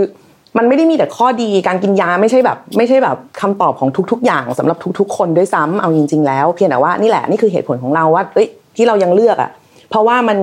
[0.58, 9.50] มันไม่ได้มีแต่ข้อดีการกินยาไม่ใช่แบบ ไม่ใช่แบบคำตอบของทุก ๆ อย่างสำหรับทุก ๆ คนด้วยซ้ำเอาจริง ๆ แล้วเพียงแต่ว่านี่แหละนี่คือเหตุผลของเราว่าเอ้ยที่เรายังเลือกอะ
[9.90, 10.38] เพราะว่ามัน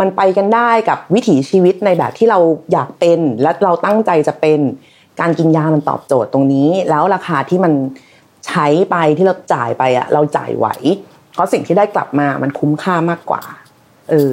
[0.00, 2.38] มันไปกันได้กับวิถีชีวิตในแบบที่เรา
[2.72, 4.60] อยากเป็น และเราตั้งใจจะเป็น
[5.20, 7.72] การกินยามันตอบโจทย์ตรงนี้ แล้วราคาที่มัน
[8.46, 10.66] ใช้ไปที่เราจ่ายไปอะเราจ่ายไหว
[11.32, 13.42] เพราะสิ่งที่ได้กลับมามันคุ้มค่ามากกว่า
[14.10, 14.32] เออ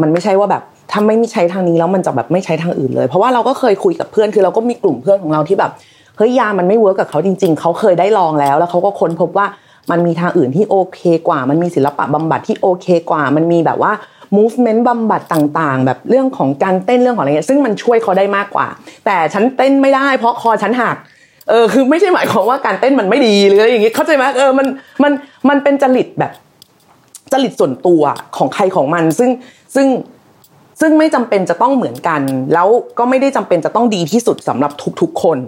[0.00, 5.72] มันไม่ใช่ว่าแบบถ้าไม่มีใช้ทางนี้แล้วมันจะแบบไม่ใช้ทางอื่นเลย เพราะว่าเราก็เคยคุยกับเพื่อนคือเราก็มีกลุ่มเพื่อนของเราที่แบบ
[6.16, 9.46] เฮ้ยยามันไม่ work กับเขาจริง ๆ เขาเคยได้ลองแล้ว แล้วเขาก็ค้นพบว่า
[9.90, 13.92] มันมีทางอื่นที่โอเคกว่า มันมีศิลปะบำบัดที่โอเคกว่า มันมีแบบว่า
[14.36, 18.66] movement บำบัดต่างๆ แบบเรื่องของการเต้นเรื่องของอะไรเงี้ยซึ่งมันช่วยเขาได้มากกว่า
[19.06, 20.96] แต่ฉันเต้นไม่ได้เพราะคอฉันหัก
[21.50, 24.66] เออคือไม่ใช่หมายความว่าการเต้นมันไม่ดีหรืออะไรอย่างงี้เข้าใจไหมเออมัน
[25.02, 25.12] มัน
[25.48, 26.32] มันเป็นจริตแบบ
[27.32, 28.02] จริตส่วนตัว
[28.36, 29.30] ของใครของมัน ซึ่ง
[29.74, 29.86] ซึ่ง
[30.80, 32.20] ซึ่งไม่จำเป็นจะต้องเหมือนกัน
[32.54, 35.38] แล้วก็ไม่ได้จำเป็นจะต้องดีที่สุดสำหรับทุกๆคน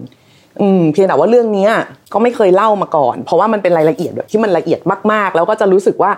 [0.60, 1.72] อืมเพียงแต่ว่าเรื่องเนี้ย
[2.12, 4.80] ก็ไม่เคยเล่ามาก่อน เพราะว่ามันเป็นรายละเอียดแบบที่มันละเอียด
[5.12, 6.10] มากๆ แล้วก็จะรู้สึกว่า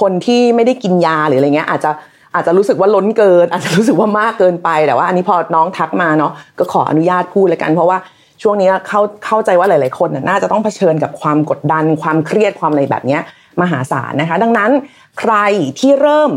[0.00, 1.90] คนที่ไม่ได้กินยาหรืออะไรเงี้ยอาจจะ
[2.34, 7.98] อาจจะรู้สึกว่าล้นเกิน อาจจะรู้สึกว่ามากเกินไปแต่ว่า อันนี้พอน้องทักมาเนาะก็ขออนุญาตพูดเลยกัน เพราะว่า
[8.42, 13.22] ช่วงนี้เข้าเข้าใจว่าหลาย ๆ คนน่ะน่าจะต้องเผชิญกับความกดดัน ความเครียดความอะไรแบบเนี้ย
[13.60, 14.70] มหาศาลนะคะ ดังนั้น
[15.18, 15.34] ใคร
[15.78, 16.30] ที่เริ่ม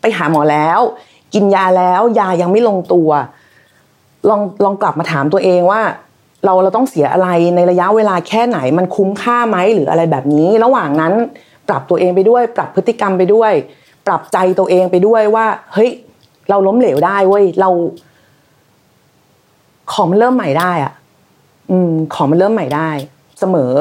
[0.00, 0.80] ไปหาหมอแล้ว
[1.34, 3.10] กินยาแล้วยายังไม่ลงตัว
[4.28, 5.80] ลองลองกลับมาถามตัวเองว่า
[6.44, 11.12] เราเราต้องเสียอะไรในระยะเวลาแค่ไหนมันคุ้มค่าไหมหรืออะไรแบบนี้ ระหว่างนั้น
[11.68, 13.52] ปรับตัวเองไปด้วย ปรับพฤติกรรมไปด้วย
[14.06, 15.90] ปรับใจตัวเองไปด้วยว่า เฮ้ย
[16.50, 17.70] เราล้มเหลวได้เว้ยเรา
[19.92, 20.92] ของมันเริ่มใหม่ได้อะ
[21.70, 22.90] อืม ของมันเริ่มใหม่ได้
[23.40, 23.72] เสมอ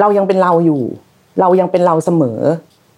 [0.00, 0.82] เรายังเป็นเราอยู่
[1.40, 2.40] เรายังเป็นเราเสมอ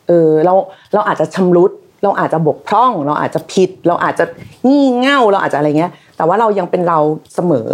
[0.09, 0.55] เออ เรา
[0.95, 1.71] เราอาจจะชำรุด
[2.03, 4.25] เราอาจจะบกพร่อง เราอาจจะผิด เราอาจจะ
[4.69, 6.99] งี่เง่าเราอาจจะอะไรเงี้ย แต่ว่าเรายังเป็นเรา
[7.35, 7.71] เสมอ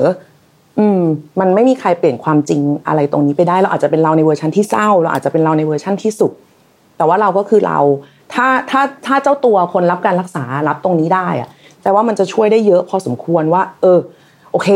[0.79, 1.03] อืม
[1.41, 6.33] มันไม่มีใครเปลี่ยนความจริงอะไรตรงนี้ไปได้ เราอาจจะเป็นเราในเวอร์ชันที่เศร้า เราอาจจะเป็นเราในเวอร์ชันที่สุข
[6.97, 7.79] แต่ว่าเราก็คือเรา
[8.35, 11.49] ถ้าถ้าถ้าเจ้าตัวคนรับการรักษารับตรงนี้ได้อะ
[11.83, 13.99] แต่ว่ามันจะช่วยได้เยอะพอสมควรว่า เออ
[14.53, 14.69] โอเค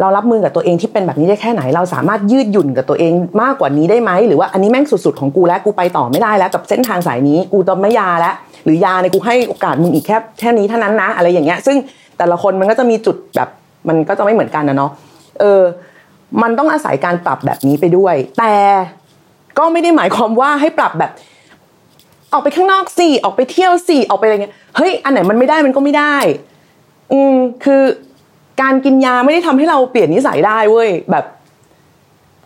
[0.00, 11.76] เรารับมือกับตัวเองที่เป็นแบบนี้ได้แค่ไหน เราสามารถยืดหยุ่นกับตัวเองมากกว่านี้ได้ไหมหรือว่าอันนี้แม่งสุดๆของกูแล้วกูไปต่อไม่ได้แล้ว กับเส้นทางสายนี้กูต้องไม่ยาแล้วหรือยาในกูให้โอกาสมึงอีกแค่แค่นี้เท่านั้นนะอะไรอย่างเงี้ย ซึ่ง
[12.18, 13.48] แต่ละคนมันก็จะมีจุดแบบ
[13.88, 14.90] มันก็จะไม่เหมือนกันนะเนาะ
[15.40, 15.62] เออ
[16.42, 18.54] มันต้องอาศัยการปรับแบบนี้ไปด้วย แต่
[19.58, 21.10] ก็ไม่ได้หมายความว่าให้ปรับแบบ
[22.32, 26.16] ออกไปข้างนอกสิออกไปเที่ยวสิออกไปอะไรเงี้ยเฮ้ยอันไหนมันไม่ได้มันก็ไม่ได้
[27.12, 27.82] อืมคือ
[28.62, 31.24] การกินยาไม่ได้ทำให้เราเปลี่ยนนิสัยได้เว้ยแบบ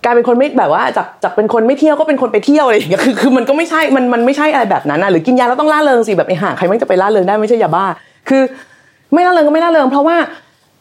[0.05, 7.85] กลายเป็นคนไม่แบบว่าจากจากเป็นคนไม่เที่ยวก็เป็นคนไปเที่ยวอะไรอย่างเงี้ยคือคือมันก็ไม่ใช่มันมันไม่ใช่อะไรแบบนั้นนะหรือกินยาแล้วต้องล่าเริงสิแบบไอ้ห่าใครไม่จะไปล่าเริงได้ไม่ใช่ยาบ้า
[8.29, 8.43] คือ
[9.13, 10.17] ไม่ล่าเริงก็ไม่ล่าเริงเพราะว่า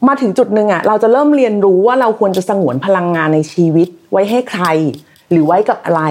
[0.08, 4.66] มาถึงจุดหนึ่งอะเราจะเริ่มเรียนรู้ว่าเราควรจะสงวนพลังงานในชีวิต ไว้ให้ใคร
[5.32, 6.04] หรือไว้กับอะไร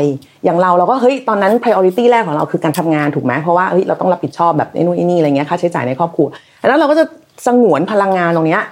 [0.45, 6.27] อย่างเราเราก็เฮ้ยตอนนั้น priority แรกของเราคือการทำงานถูกไหมเพราะว่าเฮ้ยเราต้องรับผิดชอบแบบไอ้นู่นไอ้นี่อะไรเงี้ยค่าใช้จ่ายในครอบครัว
[6.69, 7.05] แล้วเราก็จะ
[7.47, 8.63] สงวนพลังงานตรงเนี้ย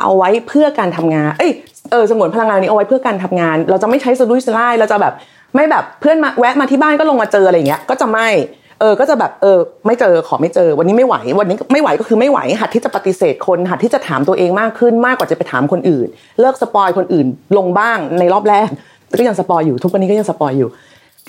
[0.00, 1.52] เอาไว้เพื่อการทำงาน เอ้ย
[1.90, 5.14] เออสงวนพลังงานนี้เอาไว้เพื่อการทำงาน เราจะไม่ใช้สลุยสไลด์เราจะแบบ
[5.54, 8.28] ไม่แบบเพื่อนมาแวะมาที่บ้านก็ลงมาเจออะไรเงี้ยก็จะไม่
[8.80, 16.06] เออก็จะแบบเออไม่เจอขอไม่เจอ วันนี้ไม่ไหว วันนี้ไม่ไหวก็คือไม่ไหว หัดที่จะปฏิเสธคน หัดที่จะถามตัวเองมากขึ้นมากกว่าจะไปถามคนอื่น
[16.40, 17.26] เลิก spoil คนอื่น
[17.58, 18.68] ลงบ้างในรอบแรก
[19.18, 20.68] ก็ยัง spoil อยู่ทุกวันนี้ก็ยัง spoil อยู่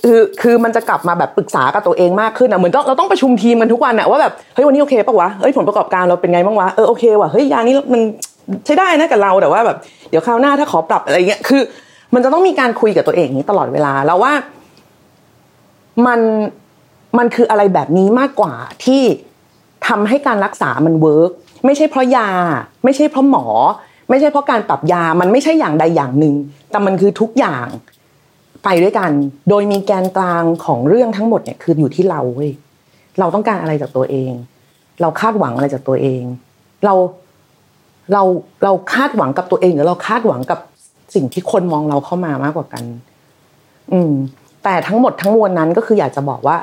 [0.04, 8.02] คือคือมันจะกลับมาแบบปรึกษากับตัวเองมากขึ้นอะเหมือนเราต้องประชุมทีมกันทุกวันอะว่าแบบเฮ้ยวันนี้โอเคปะวะเฮ้ยผลประกอบการเราเป็นไงบ้างวะเออโอเคว่ะเฮ้ยยานี้มัน
[8.66, 9.78] ใช้ได้นะกับเราแต่ว่าแบบ
[10.10, 11.62] เดี๋ยวคราวหน้าถ้าขอปรับอะไรเงี้ยคือ
[12.14, 14.34] มันจะต้องมีการคุยกับตัวเองอย่างนี้ตลอดเวลาแล้วว่า
[16.08, 16.20] มัน
[17.18, 18.54] มันคืออะไรแบบนี้มากกว่า
[18.86, 19.02] ที่
[19.88, 21.32] ทำให้การรักษามัน work
[21.66, 22.30] ไม่ใช่เพราะยา
[22.84, 23.46] ไม่ใช่เพราะหมอ
[24.10, 26.36] ไม่ใช่เพราะการปรับยามันไม่ใช่อย่างใดอย่างหนึ่ง
[26.72, 27.66] แต่มันคือทุกอย่าง
[28.64, 29.12] ไปด้วยกัน
[29.50, 32.52] โดยมีแกนกลางของเรื่องทั้งหมดเนี่ยคืออยู่ที่เราเว้ย
[33.20, 34.32] เราต้องการอะไรจากตัวเอง
[35.02, 36.24] เราคาดหวังอะไรจากตัวเอง
[36.86, 36.94] เรา
[38.14, 38.24] เรา
[38.64, 40.60] เราคาดหวังกับตัวเองหรือเราคาดหวังกับ
[41.16, 42.84] สิ่งที่คนมองเราเข้ามามากกว่ากัน
[43.92, 44.14] อืม
[44.64, 46.58] แต่ทั้งหมดทั้งมวลนั้นก็คืออยากจะบอกว่า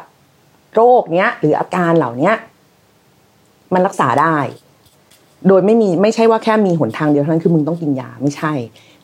[0.75, 2.35] โรคเนี้ยหรืออาการเหล่าเนี้ย
[3.75, 4.37] มันรักษาได้
[5.49, 8.53] โดยไม่มีไม่ใช่ว่าแค่มีหนทางเดียวเท่านั้นคือมึงต้องกินยาไม่ใช่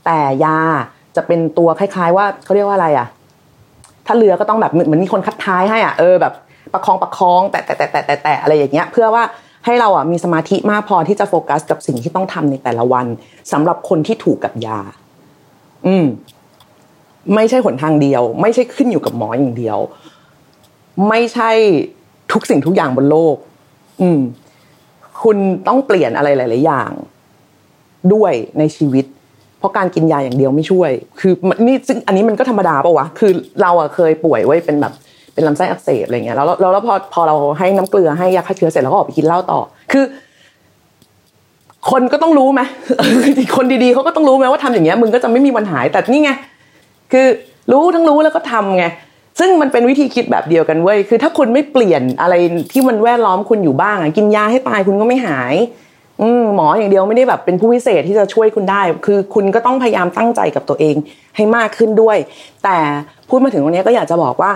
[0.05, 0.59] แต่ยา
[1.17, 3.07] จะเป็นตัวคล้ายๆ ว่าเขาเรียกว่าอะไรอะ
[4.07, 6.33] ถ้าเรือก็ต้องแบบเหมือนมีคนคัดท้ายให้อะเออแบบ
[6.73, 9.23] ประคองประคองแต่แต่แต่แต่แต่แต่อะไรอย่างเงี้ย เพื่อว่า
[9.65, 13.07] ให้เราอะมีสมาธิมากพอที่จะโฟกัสกับสิ่งที่ต้องทำในแต่ละวัน
[13.53, 14.81] สำหรับคนที่ถูกกับยา
[15.87, 16.05] อืม
[17.35, 19.79] ไม่ใช่หนทางเดียว ไม่ใช่ขึ้นอยู่กับหมออย่างเดียว
[21.09, 21.51] ไม่ใช่
[22.33, 23.37] ทุกสิ่งทุกอย่างบนโลก
[24.01, 24.21] อืม
[25.23, 25.37] คุณ
[25.69, 26.93] ต้องเปลี่ยนอะไรหลาย ๆ อย่าง
[28.15, 29.05] ด้วยในชีวิต
[29.59, 31.33] เพราะการกินยาอย่างเดียวไม่ช่วย คือ
[31.67, 33.31] นี่ซึ่งอันนี้มันก็ธรรมดาปะวะ คือ
[33.63, 34.93] เราอะเคยป่วยไว้เป็นแบบ
[35.35, 39.61] เป็นลำไส้อักเสบอะไรเงี้ย แล้วแล้วแล้วพอพอเราให้น้ำเกลือให้ยาฆ่าเชื้อเสร็จแล้วก็ออกไปกินเหล้าต่อ
[39.93, 40.05] คือ
[41.91, 42.61] คนก็ต้องรู้ไหม
[43.57, 46.31] คนดี ๆเขาก็ต้องรู้ไหมว่าทำอย่างเงี้ยมึงก็จะไม่มีวันหาแต่นี่ไง
[47.13, 47.27] คือ
[47.73, 48.85] รู้ทั้งรู้แล้วก็ทำไง
[49.39, 52.35] ซึ่งมันเป็นวิธีคิดแบบเดียวกันเว้ยคือถ้าคุณไม่เปลี่ยนอะไร
[52.73, 55.55] ที่มันแวดล้อมคุณอยู่บ้างกินยาให้ตายคุณก็ไม่หาย
[56.21, 60.97] อืหมออย่างเดียวไม่ได้แบบเป็นผู้พิเศษที่จะช่วยคุณได้ คือคุณก็ต้องพยายามตั้งใจกับตัวเอง
[61.37, 62.19] ให้มากขึ้นด้วย
[62.65, 62.79] แต่
[63.29, 64.53] พูดมาถึงตรงนี้ก็อยากจะบอกว่า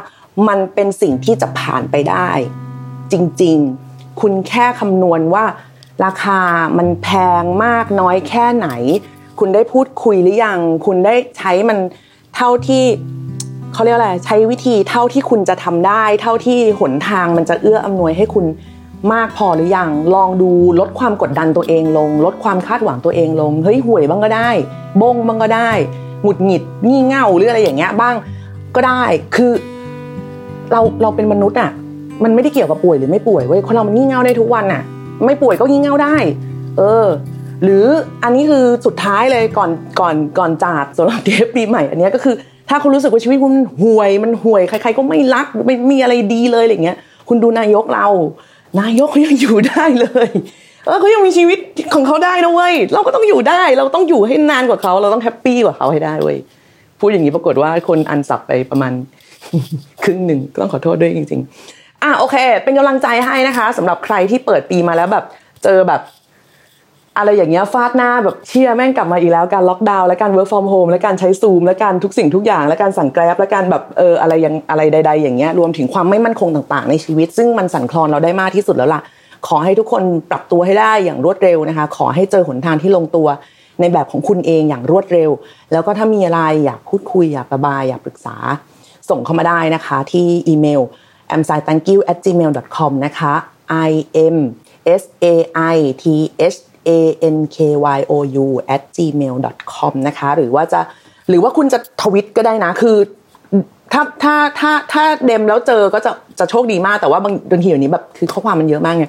[0.48, 2.28] มันเป็นสิ่งที่จะผ่านไปได้
[3.12, 5.44] จริงๆ คุณแค่คำนวณว่า
[6.04, 6.40] ราคา
[6.78, 7.08] มันแพ
[7.42, 8.68] งมากน้อยแค่ไหน
[9.38, 11.78] คุณได้พูดคุยหรือยัง คุณได้ใช้มัน
[12.34, 12.84] เท่าที่
[13.74, 18.44] เขาเรียกอะไรใช้วิธีเท่าที่คุณจะทำได้ เท่าที่หนทางมันจะเอื้ออำนวยให้คุณ
[19.12, 24.50] มากพอหรือยังลองดูลดความกดดันตัวเองลง ลดความคาดหวังตัวเองลงเฮ้ยห่วยบ้างก็ได้
[25.00, 25.70] บงบ้างก็ได้
[26.22, 28.14] หงุดหงิดงี่เง่าหรืออะไรอย่างเงี้ยบ้าง
[28.74, 29.02] ก็ได้
[29.34, 29.52] คือ
[30.72, 31.70] เราเราเป็นมนุษย์อะ
[32.24, 34.82] มันไม่ได้เกี่ยวกับป่วยหรือไม่ป่วยเว้ยคนเรามันงี่เง่าได้ทุกวันอะ
[35.24, 36.16] ไม่ป่วยก็งี่เง่าได้
[36.78, 37.06] เออ
[37.62, 37.84] หรือ
[38.24, 42.34] อันนี้คือสุดท้ายเลยก่อนก่อนก่อนจากสำหรับเทปปีใหม่ อันนี้ก็คือ
[42.68, 46.98] ถ้าคุณรู้สึกว่าชีวิตคุณห่วยมันห่วยใคร ๆ ก็ไม่รักไม่มีอะไรดีเลยอะไรเงี้ย
[47.28, 48.06] คุณดูนายกเรา
[48.80, 50.28] นายกเขายังอยู่ได้เลย
[50.86, 51.58] เออเขายังมีชีวิต
[51.94, 56.38] ของเขาได้นะเว้ยเราก็ต้องอยู่ได้ เราต้องอยู่ให้นานกว่าเขา เราต้องแฮปปี้กว่าเขาให้ได้เว้ย
[57.00, 58.92] พูดอย่างนี้ปรากฏว่าคนอันสับไปประมาณ
[60.04, 61.40] ครึ่งหนึ่งต้องขอโทษด้วยจริง
[61.72, 65.24] ๆ อะโอเค เป็นกำลังใจให้นะคะสำหรับใครที่เปิดปีมาแล้วแบบ
[65.64, 66.00] เจอแบบ
[67.16, 79.00] อะไรอย่างเงี้ยฟาดหน้าแบบเชี่ยแม่งกลับมาอีกแล้วการล็อกดาวน์และการ work from home และการใช้ซูมและการทุกสิ่งทุกอย่าง และการสั่งแกร็บและการแบบเอออะไรยังอะไรใด ๆ อย่างเงี้ยรวมถึงความไม่มั่นคงต่างๆ ในชีวิต ซึ่งมันสั่นคลอนเราได้มากที่สุดแล้วล่ะ
[79.46, 83.28] ขอให้ทุกคนปรับตัวให้ได้อย่างรวดเร็วนะคะ ขอให้เจอหนทางที่ลงตัว
[83.80, 85.30] ในแบบของคุณเองอย่างรวดเร็ว
[85.72, 88.36] แล้วก็ถ้ามีอะไรอยากพูดคุยอยากระบายอยากปรึกษา
[89.10, 90.82] ส่งเข้ามาได้นะคะที่อีเมล
[91.36, 93.32] a m s i t h a n k y o u gmail com นะคะ
[93.88, 93.92] i
[94.34, 94.36] m
[95.00, 95.26] s a
[95.74, 96.04] i t
[96.54, 96.56] h
[96.88, 96.90] a
[97.34, 97.56] n k
[97.96, 98.12] y o
[98.44, 99.34] u at gmail
[99.74, 100.80] com นะคะ หรือว่าจะ
[101.28, 102.96] หรือว่าคุณจะทวิตก็ได้นะ คือ
[103.92, 109.06] ถ้าถ้าถ้าถ้าเดมแล้วเจอก็จะจะโชคดีมากแต่ว่าบางบางทีอย่างนี้แบบคือข้อความมันเยอะมากไง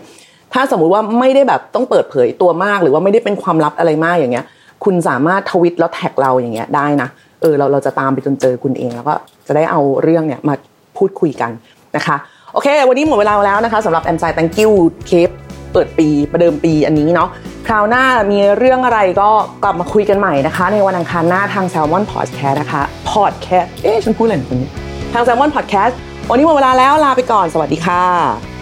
[0.54, 4.46] ถ้าสมมุติว่าไม่ได้แบบต้องเปิดเผยตัวมากหรือว่าไม่ได้เป็นความลับอะไรมากอย่างเงี้ย
[4.84, 7.08] คุณสามารถทวิตแล้วแท็กเราอย่างเงี้ยได้นะ
[7.42, 9.14] เออเราเราจะตามไปจนเจอคุณเองแล้วก็
[9.48, 10.54] จะได้เอาเรื่องเนี่ยมา
[10.98, 11.52] พูดคุยกัน
[11.96, 12.16] นะคะ
[12.54, 14.72] โอเค วันนี้หมดเวลาแล้วนะคะสำหรับแอมไซ thank you
[15.08, 15.30] เคป
[15.74, 17.30] เปิดปีประเดิมปีอันนี้เนาะ
[17.68, 19.30] คราวหน้ามีเรื่องอะไรก็
[19.64, 24.72] กลับมาคุยกันใหม่นะคะ ในวันอังคารหน้าทาง Salmon Podcast นะคะ Podcast เอ๊ะฉันพูดอะไรของคุณเนี่ย
[25.14, 25.94] ทาง Salmon Podcast
[26.30, 28.55] วันนี้หมดเวลาแล้วลาไปก่อนสวัสดีค่ะ